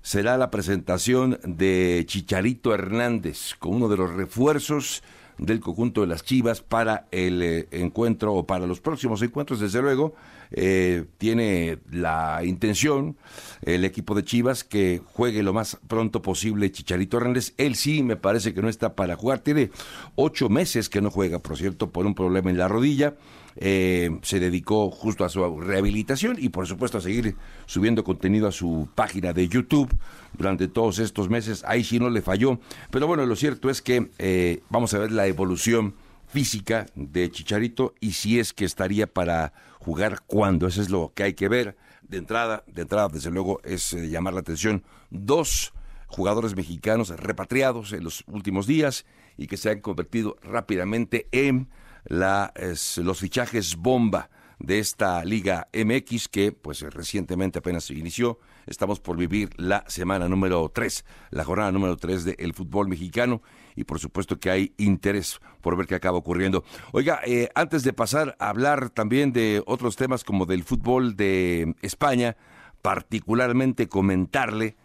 [0.00, 5.02] será la presentación de Chicharito Hernández con uno de los refuerzos
[5.38, 9.82] del conjunto de las Chivas para el eh, encuentro o para los próximos encuentros, desde
[9.82, 10.14] luego,
[10.50, 13.16] eh, tiene la intención
[13.62, 17.54] el equipo de Chivas que juegue lo más pronto posible Chicharito Hernández.
[17.56, 19.70] Él sí me parece que no está para jugar, tiene
[20.14, 23.14] ocho meses que no juega, por cierto, por un problema en la rodilla
[23.56, 27.36] eh, se dedicó justo a su rehabilitación y por supuesto a seguir
[27.66, 29.94] subiendo contenido a su página de YouTube
[30.36, 31.62] durante todos estos meses.
[31.66, 32.58] Ahí sí no le falló.
[32.90, 35.94] Pero bueno, lo cierto es que eh, vamos a ver la evolución
[36.26, 40.66] física de Chicharito y si es que estaría para jugar cuando.
[40.66, 41.76] Eso es lo que hay que ver.
[42.02, 45.72] De entrada, de entrada, desde luego, es eh, llamar la atención dos
[46.08, 49.04] jugadores mexicanos repatriados en los últimos días
[49.36, 51.68] y que se han convertido rápidamente en
[52.04, 52.52] la,
[52.96, 58.38] los fichajes bomba de esta Liga MX que pues recientemente apenas se inició.
[58.66, 63.42] Estamos por vivir la semana número 3, la jornada número 3 del fútbol mexicano
[63.76, 66.64] y por supuesto que hay interés por ver qué acaba ocurriendo.
[66.92, 71.74] Oiga, eh, antes de pasar a hablar también de otros temas como del fútbol de
[71.82, 72.36] España,
[72.80, 74.76] particularmente comentarle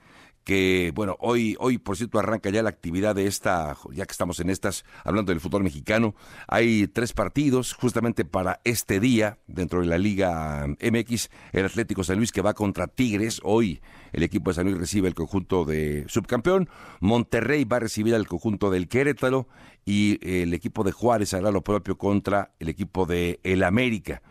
[0.49, 4.39] que bueno, hoy, hoy por cierto arranca ya la actividad de esta, ya que estamos
[4.39, 6.15] en estas, hablando del fútbol mexicano,
[6.47, 12.17] hay tres partidos justamente para este día dentro de la Liga MX, el Atlético San
[12.17, 13.79] Luis que va contra Tigres, hoy
[14.12, 16.67] el equipo de San Luis recibe el conjunto de subcampeón,
[16.99, 19.47] Monterrey va a recibir al conjunto del Querétaro
[19.85, 24.23] y el equipo de Juárez hará lo propio contra el equipo de El América.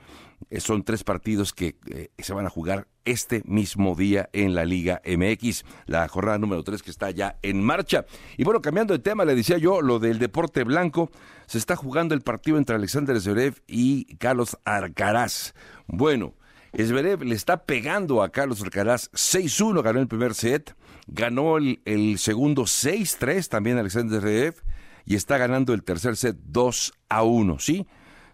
[0.50, 4.64] Eh, son tres partidos que eh, se van a jugar este mismo día en la
[4.64, 8.06] Liga MX, la jornada número tres que está ya en marcha.
[8.36, 11.10] Y bueno, cambiando de tema, le decía yo, lo del deporte blanco,
[11.46, 15.54] se está jugando el partido entre Alexander Zverev y Carlos Arcaraz.
[15.86, 16.34] Bueno,
[16.76, 22.18] Zverev le está pegando a Carlos Alcaraz 6-1, ganó el primer set, ganó el, el
[22.18, 24.62] segundo 6-3 también Alexander Zverev
[25.04, 27.86] y está ganando el tercer set 2 1, ¿sí?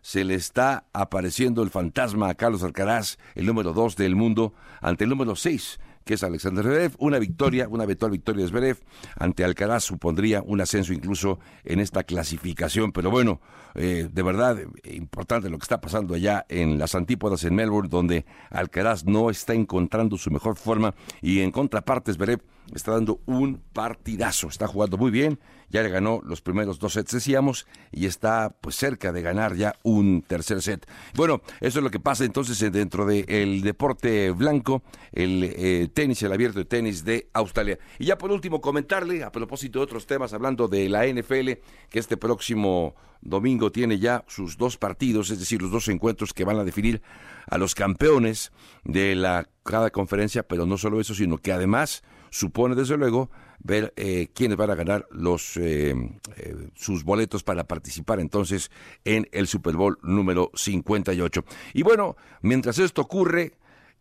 [0.05, 5.05] Se le está apareciendo el fantasma a Carlos Alcaraz, el número dos del mundo, ante
[5.05, 6.93] el número seis, que es Alexander Zverev.
[6.99, 8.79] Una victoria, una eventual victoria de Zverev
[9.17, 12.93] ante Alcaraz supondría un ascenso incluso en esta clasificación.
[12.93, 13.41] Pero bueno,
[13.75, 18.27] eh, de verdad, importante lo que está pasando allá en las antípodas en Melbourne, donde
[18.51, 22.43] Alcaraz no está encontrando su mejor forma y en contraparte Zverev
[22.75, 25.41] está dando un partidazo, está jugando muy bien,
[25.75, 29.75] ya le ganó los primeros dos sets, decíamos, y está pues cerca de ganar ya
[29.83, 30.89] un tercer set.
[31.17, 36.23] Bueno, eso es lo que pasa entonces eh, dentro del deporte blanco, el eh, tenis,
[36.23, 37.77] el abierto de tenis de Australia.
[37.99, 41.59] Y ya por último comentarle, a propósito de otros temas, hablando de la NFL,
[41.91, 46.45] que este próximo domingo tiene ya sus dos partidos, es decir, los dos encuentros que
[46.45, 47.03] van a definir
[47.49, 48.53] a los campeones
[48.85, 53.93] de la cada conferencia, pero no solo eso, sino que además supone desde luego ver
[53.97, 55.95] eh, quiénes van a ganar los eh,
[56.37, 58.73] eh, sus boletos para participar entonces
[59.05, 61.45] en el Super Bowl número 58.
[61.75, 63.53] Y bueno, mientras esto ocurre,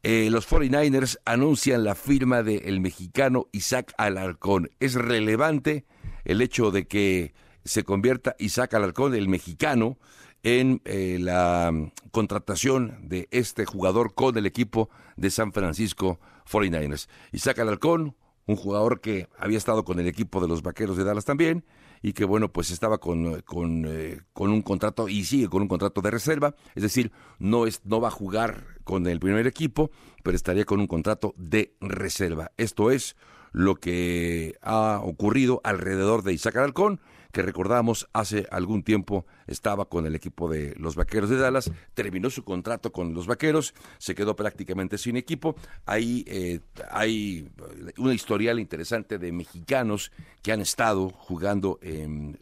[0.01, 4.71] los 49ers anuncian la firma del mexicano Isaac Alarcón.
[4.79, 5.85] Es relevante
[6.25, 9.97] el hecho de que se convierta Isaac Alarcón, el mexicano,
[10.41, 11.71] en la
[12.11, 16.19] contratación de este jugador con el equipo de San Francisco
[16.51, 17.07] 49ers.
[17.31, 21.25] Isaac Alarcón, un jugador que había estado con el equipo de los Vaqueros de Dallas
[21.25, 21.65] también
[22.01, 25.69] y que bueno, pues estaba con, con, eh, con, un contrato y sigue con un
[25.69, 29.89] contrato de reserva, es decir, no, es, no va a jugar con el primer equipo,
[30.21, 32.51] pero estaría con un contrato de reserva.
[32.57, 33.15] Esto es
[33.53, 36.99] lo que ha ocurrido alrededor de Isaac Alarcón
[37.33, 42.29] que recordamos hace algún tiempo estaba con el equipo de los Vaqueros de Dallas, terminó
[42.29, 45.55] su contrato con los Vaqueros, se quedó prácticamente sin equipo.
[45.87, 46.59] Ahí eh,
[46.91, 47.49] hay
[47.97, 50.11] una historial interesante de mexicanos
[50.43, 51.79] que han estado jugando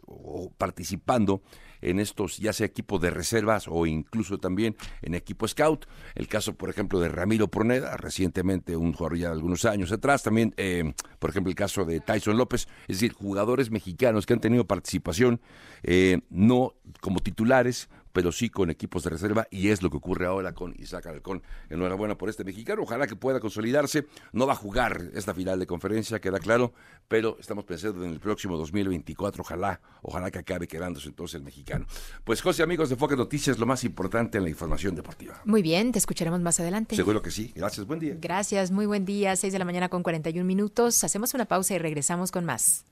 [0.06, 1.40] o participando
[1.82, 5.86] en estos, ya sea equipos de reservas o incluso también en equipo scout.
[6.14, 10.22] El caso, por ejemplo, de Ramiro Proneda, recientemente un jugador ya de algunos años atrás.
[10.22, 14.40] También, eh, por ejemplo, el caso de Tyson López, es decir, jugadores mexicanos que han
[14.40, 15.40] tenido participación
[15.82, 20.26] eh, no como titulares, pero sí con equipos de reserva y es lo que ocurre
[20.26, 21.42] ahora con Isaac Alcón.
[21.70, 24.06] Enhorabuena por este mexicano, ojalá que pueda consolidarse.
[24.32, 26.72] No va a jugar esta final de conferencia, queda claro,
[27.08, 31.86] pero estamos pensando en el próximo 2024, ojalá, ojalá que acabe quedándose entonces el mexicano.
[32.24, 35.40] Pues José, amigos de Foque Noticias, lo más importante en la información deportiva.
[35.44, 36.96] Muy bien, te escucharemos más adelante.
[36.96, 38.16] Seguro que sí, gracias, buen día.
[38.20, 41.04] Gracias, muy buen día, 6 de la mañana con 41 minutos.
[41.04, 42.84] Hacemos una pausa y regresamos con más.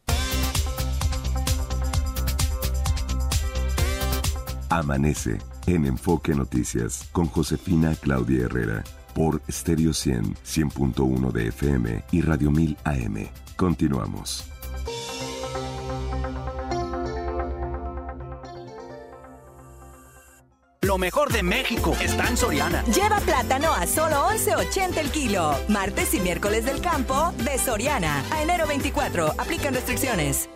[4.70, 12.22] Amanece en Enfoque Noticias con Josefina Claudia Herrera por Stereo 100, 100.1 de FM y
[12.22, 13.28] Radio 1000 AM.
[13.56, 14.44] Continuamos.
[20.82, 22.82] Lo mejor de México está en Soriana.
[22.86, 25.54] Lleva plátano a solo 11.80 el kilo.
[25.68, 28.24] Martes y miércoles del campo de Soriana.
[28.32, 29.34] A enero 24.
[29.38, 30.48] Aplican restricciones.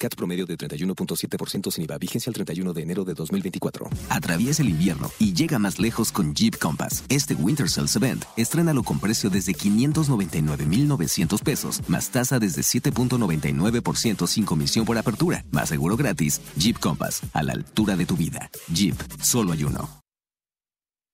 [0.00, 1.98] CAT promedio de 31.7% sin IVA.
[1.98, 3.88] Vigencia el 31 de enero de 2024.
[4.08, 7.04] Atraviesa el invierno y llega más lejos con Jeep Compass.
[7.08, 14.44] Este Winter Sales Event, estrénalo con precio desde 599,900 pesos, más tasa desde 7.99% sin
[14.44, 16.40] comisión por apertura, más seguro gratis.
[16.56, 18.50] Jeep Compass, a la altura de tu vida.
[18.72, 19.99] Jeep, solo hay uno.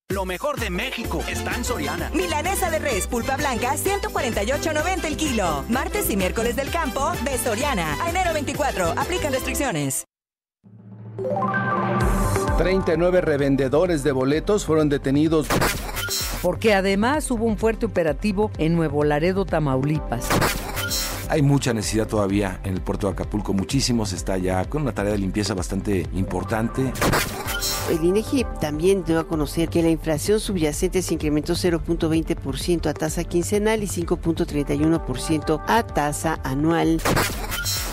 [0.09, 2.11] Lo mejor de México está en Soriana.
[2.15, 5.65] Milanesa de res, pulpa blanca, 148.90 el kilo.
[5.69, 7.97] Martes y miércoles del campo de Soriana.
[8.01, 8.95] A enero 24.
[8.97, 10.05] Aplican restricciones.
[12.57, 15.49] 39 revendedores de boletos fueron detenidos.
[16.41, 20.29] Porque además hubo un fuerte operativo en Nuevo Laredo, Tamaulipas.
[21.29, 25.13] Hay mucha necesidad todavía en el puerto de Acapulco, muchísimos está ya con una tarea
[25.13, 26.93] de limpieza bastante importante.
[27.91, 33.25] El INEGI también dio a conocer que la inflación subyacente se incrementó 0.20% a tasa
[33.25, 37.01] quincenal y 5.31% a tasa anual.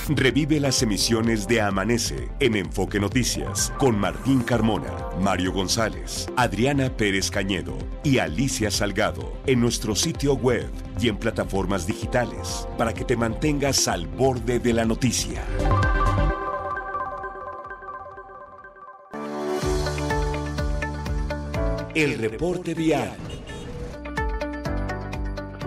[0.09, 7.31] Revive las emisiones de Amanece en Enfoque Noticias con Martín Carmona, Mario González, Adriana Pérez
[7.31, 13.15] Cañedo y Alicia Salgado en nuestro sitio web y en plataformas digitales para que te
[13.15, 15.41] mantengas al borde de la noticia.
[21.95, 23.42] El reporte vial.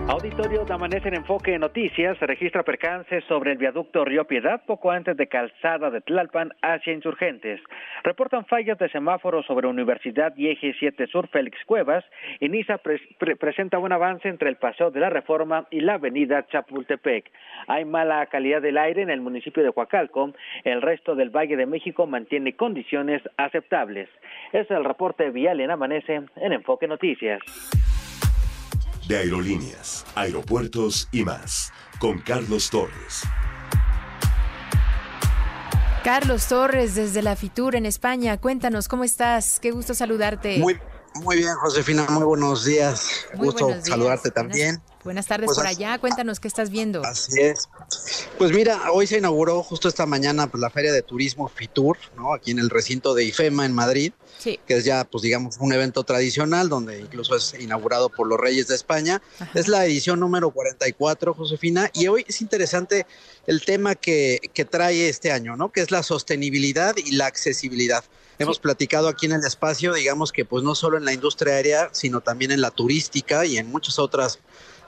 [0.09, 5.17] Auditorio de Amanece en Enfoque Noticias registra percance sobre el viaducto Río Piedad poco antes
[5.17, 7.59] de Calzada de Tlalpan hacia Insurgentes.
[8.05, 12.05] Reportan fallas de semáforos sobre Universidad y Eje 7 Sur Félix Cuevas.
[12.39, 12.79] Iniza
[13.37, 17.29] presenta un avance entre el Paseo de la Reforma y la Avenida Chapultepec.
[17.67, 20.31] Hay mala calidad del aire en el municipio de Huacalco.
[20.63, 24.07] El resto del Valle de México mantiene condiciones aceptables.
[24.53, 27.41] Es el reporte vial en Amanece en Enfoque Noticias
[29.07, 33.23] de aerolíneas, aeropuertos y más, con Carlos Torres.
[36.03, 39.59] Carlos Torres, desde la Fitur en España, cuéntanos, ¿cómo estás?
[39.59, 40.57] Qué gusto saludarte.
[40.59, 40.77] Muy,
[41.15, 43.25] muy bien, Josefina, muy buenos días.
[43.35, 44.81] gusto saludarte también.
[45.03, 47.01] Buenas, tardes pues por allá, cuéntanos qué estás viendo.
[47.05, 47.69] Así es.
[48.37, 52.33] Pues mira, hoy se inauguró justo esta mañana pues, la Feria de Turismo Fitur, ¿no?
[52.33, 56.03] Aquí en el recinto de IFEMA en Madrid que es ya, pues digamos, un evento
[56.03, 59.21] tradicional donde incluso es inaugurado por los Reyes de España.
[59.53, 63.05] Es la edición número 44, Josefina, y hoy es interesante
[63.45, 65.71] el tema que, que trae este año, ¿no?
[65.71, 68.03] Que es la sostenibilidad y la accesibilidad.
[68.39, 71.89] Hemos platicado aquí en el espacio, digamos que pues no solo en la industria aérea,
[71.91, 74.39] sino también en la turística y en muchos otros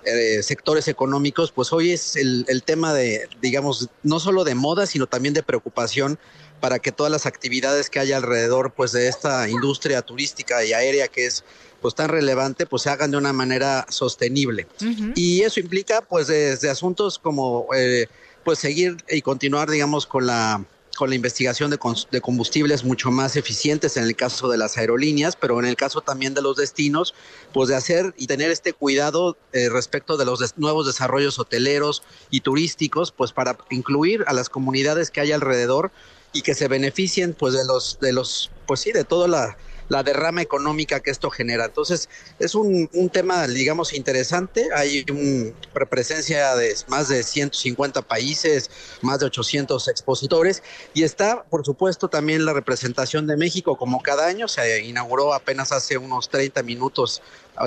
[0.06, 4.86] eh, sectores económicos, pues hoy es el, el, tema de, digamos, no solo de moda,
[4.86, 6.18] sino también de preocupación
[6.60, 11.08] para que todas las actividades que hay alrededor pues de esta industria turística y aérea
[11.08, 11.44] que es
[11.82, 14.68] pues tan relevante pues se hagan de una manera sostenible.
[15.16, 18.08] Y eso implica pues desde asuntos como eh,
[18.44, 20.64] pues seguir y continuar digamos con la
[21.00, 21.78] con la investigación de,
[22.20, 26.34] combustibles mucho más eficientes en el caso de las aerolíneas, pero en el caso también
[26.34, 27.14] de los destinos,
[27.54, 32.42] pues de hacer y tener este cuidado eh, respecto de los nuevos desarrollos hoteleros y
[32.42, 35.94] turísticos, pues para incluir a las comunidades que hay alrededor
[36.34, 39.58] y que se beneficien pues de los de los pues sí de toda la
[39.90, 41.66] la derrama económica que esto genera.
[41.66, 42.10] Entonces,
[42.40, 44.70] es un, un tema, digamos, interesante.
[44.74, 48.70] Hay una presencia de más de 150 países,
[49.02, 50.64] más de 800 expositores,
[50.94, 55.72] y está, por supuesto, también la representación de México, como cada año, se inauguró apenas
[55.72, 57.22] hace unos 30 minutos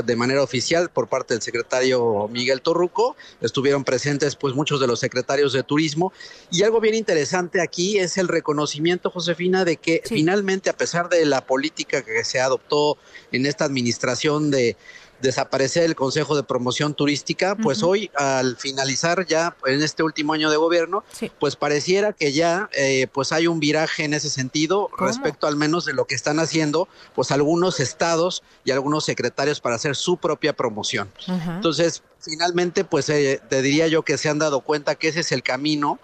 [0.04, 3.16] de manera oficial por parte del secretario Miguel Torruco.
[3.40, 6.12] Estuvieron presentes pues muchos de los secretarios de turismo
[6.50, 11.24] y algo bien interesante aquí es el reconocimiento, Josefina, de que finalmente a pesar de
[11.26, 12.98] la política que se adoptó
[13.32, 14.76] en esta administración de
[15.22, 20.50] desaparecer el Consejo de Promoción Turística, pues hoy al finalizar ya en este último año
[20.50, 21.04] de gobierno,
[21.38, 25.84] pues pareciera que ya eh, pues hay un viraje en ese sentido respecto al menos
[25.84, 30.52] de lo que están haciendo pues algunos estados y algunos secretarios para hacer su propia
[30.54, 31.10] promoción.
[31.28, 35.30] Entonces, finalmente, pues eh, te diría yo que se han dado cuenta que ese es
[35.32, 36.00] el camino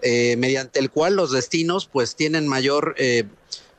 [0.00, 2.94] eh, mediante el cual los destinos pues tienen mayor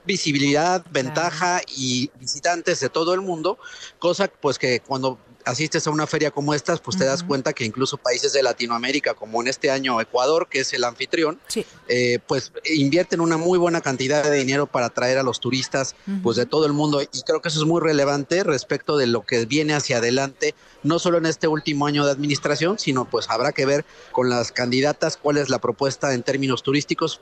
[0.06, 3.58] visibilidad, ventaja y visitantes de todo el mundo,
[4.00, 7.66] cosa pues que cuando asistes a una feria como esta, pues te das cuenta que
[7.66, 11.40] incluso países de Latinoamérica, como en este año Ecuador, que es el anfitrión,
[11.88, 16.38] eh, pues invierten una muy buena cantidad de dinero para atraer a los turistas pues
[16.38, 17.02] de todo el mundo.
[17.02, 21.00] Y creo que eso es muy relevante respecto de lo que viene hacia adelante, no
[21.00, 25.18] solo en este último año de administración, sino pues habrá que ver con las candidatas
[25.18, 27.22] cuál es la propuesta en términos turísticos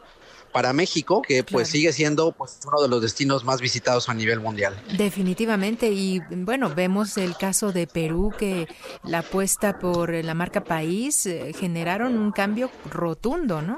[0.51, 4.39] para México, que pues sigue siendo pues, uno de los destinos más visitados a nivel
[4.39, 4.75] mundial.
[4.97, 8.67] Definitivamente, y bueno, vemos el caso de Perú, que
[9.03, 13.77] la apuesta por la marca país eh, generaron un cambio rotundo, ¿no?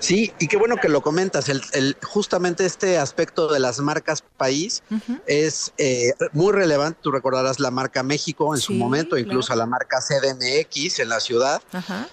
[0.00, 1.48] Sí, y qué bueno que lo comentas.
[1.48, 4.82] El, justamente este aspecto de las marcas país
[5.26, 7.00] es eh, muy relevante.
[7.02, 11.62] Tú recordarás la marca México en su momento, incluso la marca CDMX en la ciudad.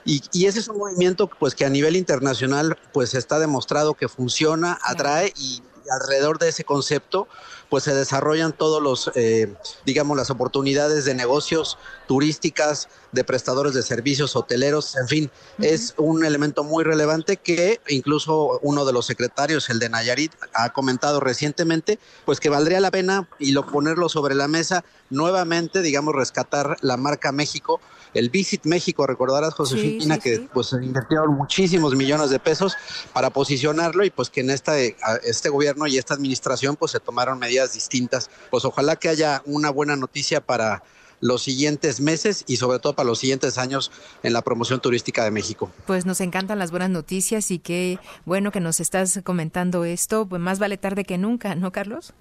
[0.03, 4.07] Y, y, ese es un movimiento pues que a nivel internacional pues está demostrado que
[4.07, 7.27] funciona, atrae y alrededor de ese concepto
[7.69, 9.53] pues se desarrollan todos los, eh,
[9.85, 16.25] digamos, las oportunidades de negocios turísticas, de prestadores de servicios hoteleros, en fin, es un
[16.25, 21.97] elemento muy relevante que incluso uno de los secretarios, el de Nayarit, ha comentado recientemente,
[22.25, 26.97] pues que valdría la pena y lo ponerlo sobre la mesa nuevamente, digamos, rescatar la
[26.97, 27.79] marca México
[28.15, 32.75] el Visit México, recordarás Josefina que pues invirtieron muchísimos millones de pesos
[33.13, 37.37] para posicionarlo y pues que en esta este gobierno y esta administración pues se tomaron
[37.37, 38.29] medidas distintas.
[38.49, 40.81] Pues ojalá que haya una buena noticia para
[41.19, 43.91] los siguientes meses y sobre todo para los siguientes años
[44.23, 45.71] en la promoción turística de México.
[45.85, 50.41] Pues nos encantan las buenas noticias y qué bueno que nos estás comentando esto, pues
[50.41, 52.13] más vale tarde que nunca, ¿no, Carlos?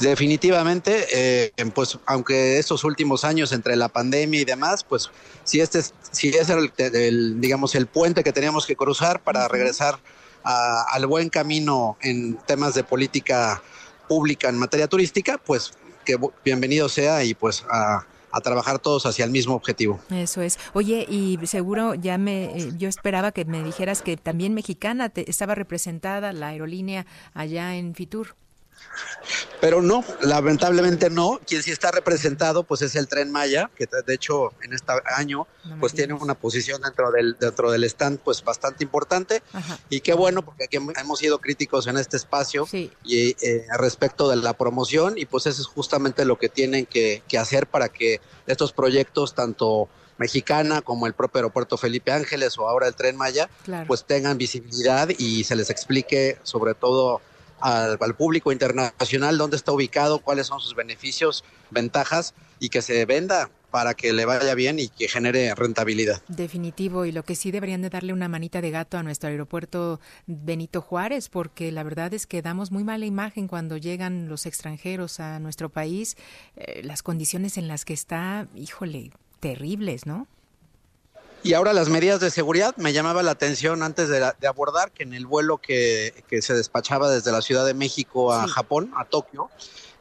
[0.00, 5.10] Definitivamente, eh, pues aunque estos últimos años entre la pandemia y demás, pues
[5.44, 9.98] si este es, si es el, digamos el puente que teníamos que cruzar para regresar
[10.44, 13.62] al buen camino en temas de política
[14.08, 15.72] pública en materia turística, pues
[16.04, 18.06] que bienvenido sea y pues a,
[18.42, 19.98] trabajar todos hacia el mismo objetivo.
[20.10, 20.60] Eso es.
[20.72, 25.56] Oye, y seguro ya me, eh, yo esperaba que me dijeras que también mexicana estaba
[25.56, 27.04] representada la aerolínea
[27.34, 28.36] allá en Fitur.
[29.60, 31.40] Pero no, lamentablemente no.
[31.46, 35.46] Quien sí está representado, pues es el Tren Maya, que de hecho en este año,
[35.80, 39.42] pues tiene una posición dentro del dentro del stand, pues bastante importante.
[39.90, 44.36] Y qué bueno, porque aquí hemos sido críticos en este espacio y eh, respecto de
[44.36, 48.72] la promoción y pues eso es justamente lo que tienen que, hacer para que estos
[48.72, 53.48] proyectos tanto mexicana como el propio aeropuerto Felipe Ángeles o ahora el tren Maya,
[53.86, 57.20] pues tengan visibilidad y se les explique sobre todo
[57.60, 63.50] al, público internacional dónde está ubicado, cuáles son sus beneficios, ventajas y que se venda
[63.70, 66.22] para que le vaya bien y que genere rentabilidad.
[66.28, 70.00] Definitivo, y lo que sí deberían de darle una manita de gato a nuestro aeropuerto
[70.26, 75.20] Benito Juárez, porque la verdad es que damos muy mala imagen cuando llegan los extranjeros
[75.20, 76.16] a nuestro país,
[76.56, 80.26] eh, las condiciones en las que está, híjole, terribles, ¿no?
[81.48, 85.14] Y ahora las medidas de seguridad, me llamaba la atención antes de, abordar que en
[85.14, 89.48] el vuelo que, se despachaba desde la Ciudad de México a Japón, a Tokio,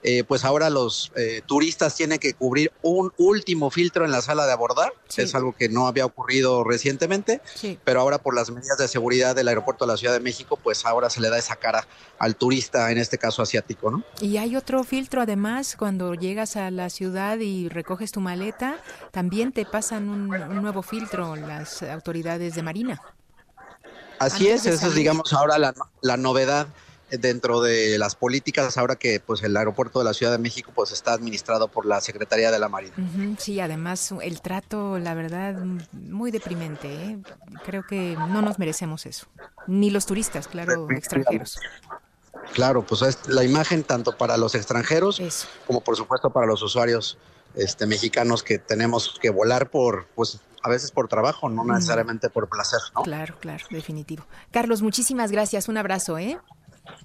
[0.10, 4.46] eh, pues ahora los eh, turistas tienen que cubrir un último filtro en la sala
[4.46, 7.42] de abordar, es algo que no había ocurrido recientemente,
[7.84, 10.86] pero ahora por las medidas de seguridad del aeropuerto de la Ciudad de México, pues
[10.86, 11.86] ahora se le da esa cara
[12.20, 14.02] al turista, en este caso asiático, ¿no?
[14.22, 18.80] Y hay otro filtro además, cuando llegas a la ciudad y recoges tu maleta,
[19.12, 23.02] también te pasan un nuevo filtro las autoridades de Marina.
[24.20, 26.68] Así es, esa es digamos ahora la, la novedad
[27.10, 30.92] dentro de las políticas ahora que pues el aeropuerto de la Ciudad de México pues
[30.92, 32.94] está administrado por la Secretaría de la Marina.
[33.38, 35.56] Sí, además el trato, la verdad,
[35.94, 36.94] muy deprimente.
[36.94, 37.20] ¿eh?
[37.66, 39.28] Creo que no nos merecemos eso,
[39.68, 41.60] ni los turistas, claro, extranjeros.
[42.54, 45.22] Claro, pues es la imagen tanto para los extranjeros
[45.66, 47.18] como por supuesto para los usuarios
[47.56, 52.50] este, mexicanos que tenemos que volar por, pues a veces por trabajo, no necesariamente por
[52.50, 53.04] placer, ¿no?
[53.04, 54.26] Claro, claro, definitivo.
[54.52, 56.40] Carlos, muchísimas gracias, un abrazo, ¿eh?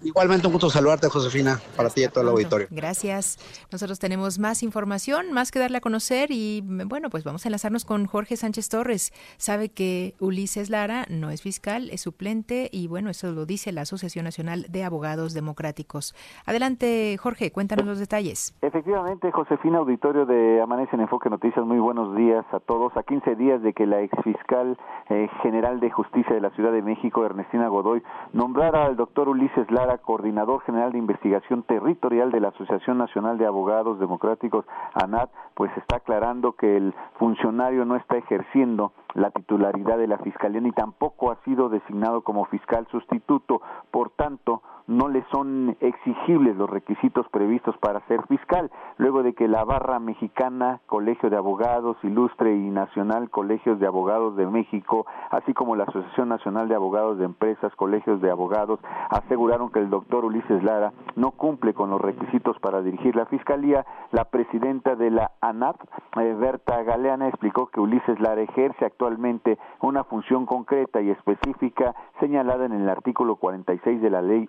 [0.02, 2.66] Igualmente un gusto saludarte, Josefina, para ti y todo el auditorio.
[2.70, 3.38] Gracias.
[3.70, 7.84] Nosotros tenemos más información, más que darle a conocer y bueno, pues vamos a enlazarnos
[7.84, 9.12] con Jorge Sánchez Torres.
[9.36, 13.82] Sabe que Ulises Lara no es fiscal, es suplente y bueno, eso lo dice la
[13.82, 16.14] Asociación Nacional de Abogados Democráticos.
[16.46, 18.54] Adelante, Jorge, cuéntanos los detalles.
[18.60, 22.96] Efectivamente, Josefina, auditorio de Amanece en Enfoque Noticias, muy buenos días a todos.
[22.96, 24.78] A 15 días de que la exfiscal
[25.08, 28.02] eh, general de justicia de la Ciudad de México, Ernestina Godoy,
[28.32, 33.46] nombrara al doctor Ulises Lara, coordinador general de investigación territorial de la Asociación Nacional de
[33.46, 40.08] Abogados Democráticos, ANAT, pues está aclarando que el funcionario no está ejerciendo la titularidad de
[40.08, 43.62] la Fiscalía ni tampoco ha sido designado como fiscal sustituto.
[43.90, 49.48] Por tanto, no le son exigibles los requisitos previstos para ser fiscal, luego de que
[49.48, 55.54] la barra mexicana, Colegio de Abogados, Ilustre y Nacional Colegios de Abogados de México, así
[55.54, 58.80] como la Asociación Nacional de Abogados de Empresas, Colegios de Abogados,
[59.10, 63.84] aseguraron que el doctor Ulises Lara no cumple con los requisitos para dirigir la fiscalía.
[64.10, 65.76] La presidenta de la ANAP,
[66.20, 72.66] eh, Berta Galeana, explicó que Ulises Lara ejerce actualmente una función concreta y específica señalada
[72.66, 74.48] en el artículo 46 de la ley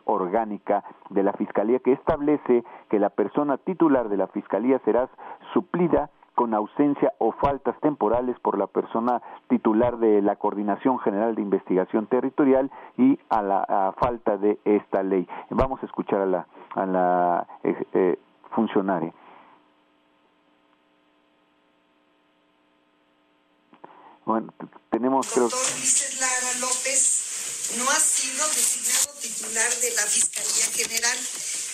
[1.09, 5.09] de la Fiscalía que establece que la persona titular de la Fiscalía será
[5.53, 11.41] suplida con ausencia o faltas temporales por la persona titular de la Coordinación General de
[11.41, 15.27] Investigación Territorial y a la falta de esta ley.
[15.49, 18.19] Vamos a escuchar a la, a la eh, eh,
[18.51, 19.13] funcionaria.
[24.25, 24.53] Bueno,
[24.89, 25.49] tenemos creo
[27.77, 29.12] no ha sido designado
[29.51, 31.17] de la Fiscalía General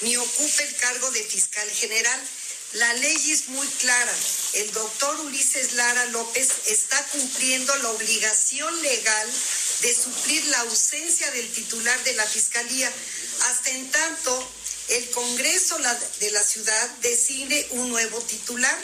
[0.02, 2.20] ni ocupa el cargo de fiscal general.
[2.74, 4.14] La ley es muy clara.
[4.54, 9.30] El doctor Ulises Lara López está cumpliendo la obligación legal
[9.82, 12.92] de suplir la ausencia del titular de la Fiscalía
[13.46, 14.52] hasta en tanto
[14.90, 15.78] el Congreso
[16.20, 18.78] de la ciudad designe un nuevo titular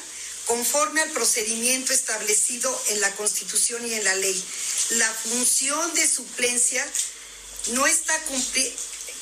[0.45, 4.45] conforme al procedimiento establecido en la Constitución y en la ley.
[4.91, 6.85] La función de suplencia
[7.67, 8.13] no está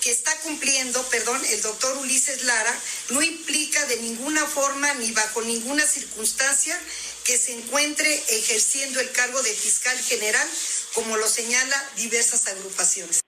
[0.01, 2.77] que está cumpliendo, perdón, el doctor Ulises Lara,
[3.09, 6.77] no implica de ninguna forma ni bajo ninguna circunstancia
[7.23, 10.49] que se encuentre ejerciendo el cargo de fiscal general,
[10.93, 13.22] como lo señala diversas agrupaciones.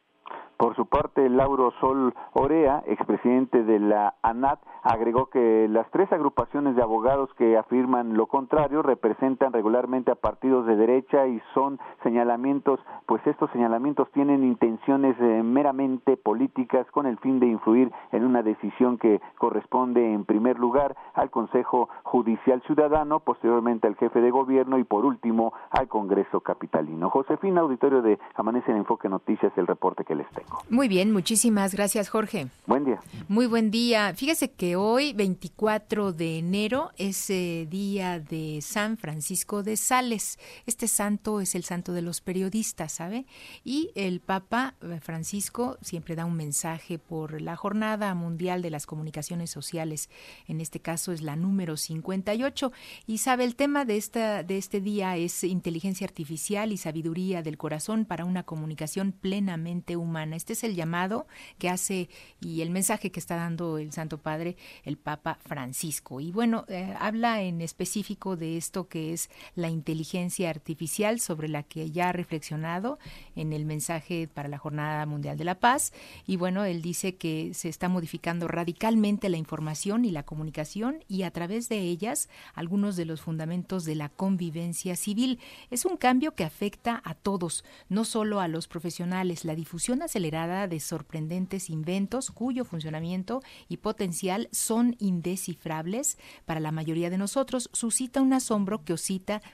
[0.57, 6.75] Por su parte, Lauro Sol Orea, expresidente de la ANAT, agregó que las tres agrupaciones
[6.75, 12.79] de abogados que afirman lo contrario representan regularmente a partidos de derecha y son señalamientos,
[13.05, 18.41] pues estos señalamientos tienen intenciones eh, meramente políticas con el fin de influir en una
[18.41, 24.77] decisión que corresponde en primer lugar al Consejo Judicial Ciudadano, posteriormente al jefe de gobierno
[24.77, 27.09] y por último al Congreso Capitalino.
[27.09, 30.44] Josefina, auditorio de Amanece en Enfoque Noticias, el reporte que les tengo.
[30.69, 32.47] Muy bien, muchísimas gracias Jorge.
[32.65, 32.99] Buen día.
[33.27, 34.13] Muy buen día.
[34.15, 40.39] Fíjese que hoy, 24 de enero, es eh, día de San Francisco de Sales.
[40.65, 43.27] Este santo es el santo de los periodistas, ¿sabe?
[43.63, 48.87] Y el Papa eh, Francisco siempre da un mensaje por la Jornada Mundial de las
[48.87, 50.09] Comunicaciones Sociales.
[50.47, 52.71] En este caso es la número 58.
[53.05, 57.57] Y sabe, el tema de, esta, de este día es inteligencia artificial y sabiduría del
[57.57, 60.34] corazón para una comunicación plenamente humana.
[60.35, 61.27] Este es el llamado
[61.57, 62.09] que hace
[62.41, 66.19] y el mensaje que está dando el Santo Padre el Papa Francisco.
[66.19, 71.63] Y bueno, eh, habla en específico de esto que es la inteligencia artificial sobre la
[71.63, 72.99] que ya ha reflexionado
[73.35, 75.93] en el mensaje para la Jornada Mundial de la Paz.
[76.27, 81.23] Y bueno, él dice que se está modificando radicalmente la información y la comunicación y
[81.23, 85.39] a través de ellas algunos de los fundamentos de la convivencia civil.
[85.71, 89.45] Es un cambio que afecta a todos, no solo a los profesionales.
[89.45, 97.11] La difusión hace de sorprendentes inventos cuyo funcionamiento y potencial son indescifrables para la mayoría
[97.11, 98.93] de nosotros, suscita un asombro que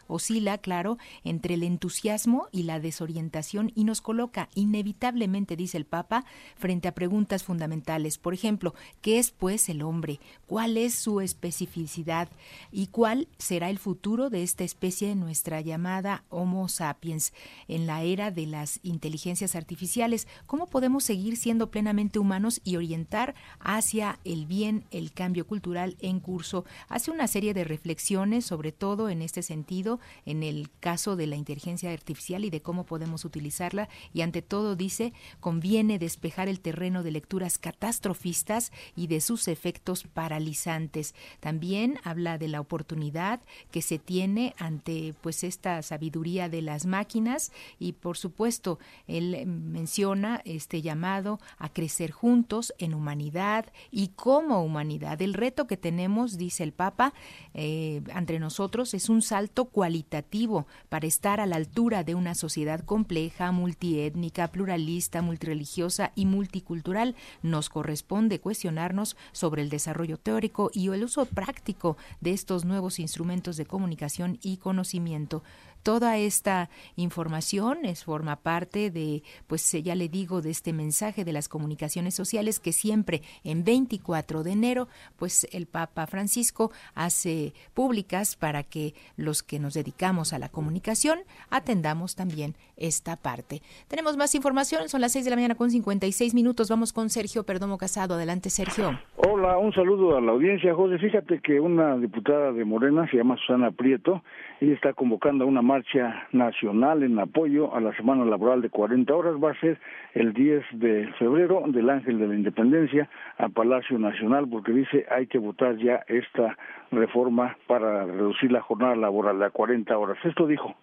[0.08, 6.24] oscila, claro, entre el entusiasmo y la desorientación y nos coloca inevitablemente, dice el Papa,
[6.56, 8.18] frente a preguntas fundamentales.
[8.18, 10.22] Por ejemplo, ¿qué es pues el hombre?
[10.48, 12.30] ¿Cuál es su especificidad?
[12.72, 17.34] ¿Y cuál será el futuro de esta especie nuestra llamada Homo sapiens
[17.68, 20.28] en la era de las inteligencias artificiales?
[20.62, 26.20] ¿Cómo podemos seguir siendo plenamente humanos y orientar hacia el bien el cambio cultural en
[26.20, 26.66] curso?
[26.88, 31.36] Hace una serie de reflexiones, sobre todo en este sentido, en el caso de la
[31.36, 37.02] inteligencia artificial y de cómo podemos utilizarla y ante todo dice, conviene despejar el terreno
[37.02, 41.16] de lecturas catastrofistas y de sus efectos paralizantes.
[41.40, 43.40] También habla de la oportunidad
[43.72, 50.44] que se tiene ante pues esta sabiduría de las máquinas y por supuesto él menciona
[50.56, 55.22] este llamado a crecer juntos en humanidad y como humanidad.
[55.22, 57.14] El reto que tenemos, dice el Papa,
[57.54, 62.84] eh, entre nosotros es un salto cualitativo para estar a la altura de una sociedad
[62.84, 67.16] compleja, multiétnica, pluralista, multireligiosa y multicultural.
[67.42, 73.58] Nos corresponde cuestionarnos sobre el desarrollo teórico y el uso práctico de estos nuevos instrumentos
[73.58, 75.44] de comunicación y conocimiento.
[75.84, 81.34] Toda esta información es forma parte de, pues ya le digo, de este mensaje de
[81.34, 88.36] las comunicaciones sociales que siempre en 24 de enero, pues el Papa Francisco hace públicas
[88.36, 91.20] para que los que nos dedicamos a la comunicación
[91.50, 93.62] atendamos también esta parte.
[93.88, 96.70] Tenemos más información, son las 6 de la mañana con 56 minutos.
[96.70, 98.16] Vamos con Sergio Perdomo Casado.
[98.16, 99.00] Adelante, Sergio.
[99.16, 100.98] Hola, un saludo a la audiencia, José.
[100.98, 104.24] Fíjate que una diputada de Morena se llama Susana Prieto
[104.60, 109.16] y está convocando a una marcha nacional en apoyo a la semana laboral de 40
[109.16, 109.36] horas.
[109.42, 109.80] Va a ser
[110.14, 115.28] el 10 de febrero del Ángel de la Independencia a Palacio Nacional porque dice hay
[115.28, 116.58] que votar ya esta
[116.92, 120.18] reforma para reducir la jornada laboral a 40 horas.
[120.26, 120.76] Esto dijo.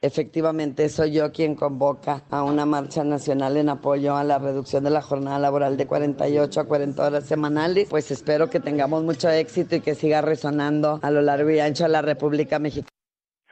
[0.00, 4.90] Efectivamente, soy yo quien convoca a una marcha nacional en apoyo a la reducción de
[4.90, 7.88] la jornada laboral de 48 a 40 horas semanales.
[7.90, 11.84] Pues espero que tengamos mucho éxito y que siga resonando a lo largo y ancho
[11.84, 12.97] de la República Mexicana.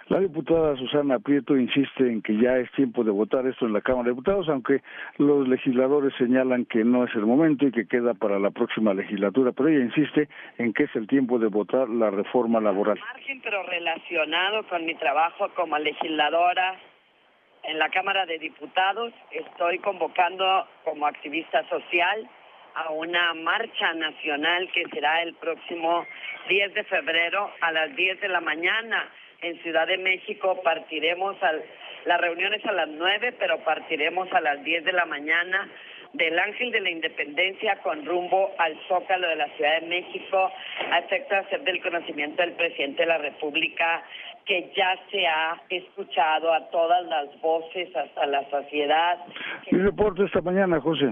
[0.08, 3.80] La diputada Susana Prieto insiste en que ya es tiempo de votar esto en la
[3.80, 4.80] Cámara de Diputados, aunque
[5.18, 9.50] los legisladores señalan que no es el momento y que queda para la próxima legislatura,
[9.50, 10.28] pero ella insiste
[10.58, 13.00] en que es el tiempo de votar la reforma laboral.
[13.00, 16.76] Margen, pero relacionado con mi trabajo como legisladora
[17.64, 22.30] en la Cámara de Diputados, estoy convocando como activista social
[22.76, 26.06] a una marcha nacional que será el próximo
[26.48, 29.10] 10 de febrero a las 10 de la mañana
[29.42, 31.62] en Ciudad de México partiremos al,
[32.04, 35.68] la reunión es a las 9, pero partiremos a las 10 de la mañana
[36.12, 40.50] del Ángel de la Independencia con rumbo al Zócalo de la Ciudad de México
[40.90, 44.02] a efecto de hacer del conocimiento del presidente de la República
[44.46, 49.18] que ya se ha escuchado a todas las voces hasta la saciedad.
[49.70, 51.10] Mi reporte esta mañana, José.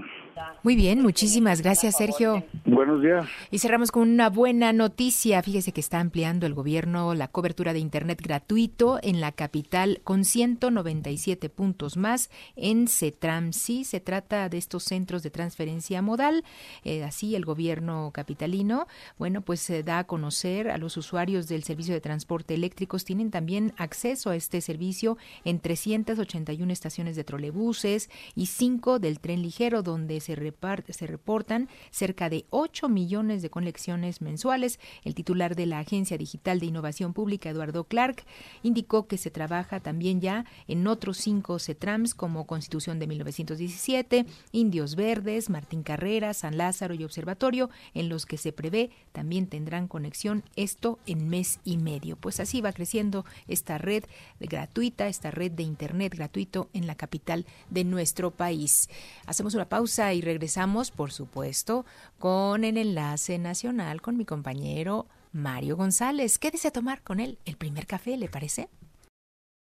[0.63, 2.43] Muy bien, muchísimas gracias, Sergio.
[2.65, 3.27] Buenos días.
[3.51, 5.41] Y cerramos con una buena noticia.
[5.43, 10.25] Fíjese que está ampliando el gobierno la cobertura de Internet gratuito en la capital con
[10.25, 13.53] 197 puntos más en CETRAM.
[13.53, 16.43] Sí, se trata de estos centros de transferencia modal.
[16.83, 21.63] Eh, así, el gobierno capitalino, bueno, pues se da a conocer a los usuarios del
[21.63, 23.05] servicio de transporte eléctricos.
[23.05, 29.41] Tienen también acceso a este servicio en 381 estaciones de trolebuses y 5 del tren
[29.41, 34.79] ligero, donde se, se reportan cerca de 8 millones de conexiones mensuales.
[35.03, 38.23] El titular de la Agencia Digital de Innovación Pública, Eduardo Clark,
[38.63, 44.95] indicó que se trabaja también ya en otros cinco CETRAMS como Constitución de 1917, Indios
[44.95, 50.43] Verdes, Martín Carrera, San Lázaro y Observatorio, en los que se prevé también tendrán conexión
[50.55, 52.15] esto en mes y medio.
[52.15, 54.03] Pues así va creciendo esta red
[54.39, 58.89] gratuita, esta red de Internet gratuito en la capital de nuestro país.
[59.25, 61.85] Hacemos una pausa y regresamos, por supuesto,
[62.17, 66.39] con el enlace nacional con mi compañero Mario González.
[66.39, 68.69] Quédese a tomar con él el primer café, ¿le parece?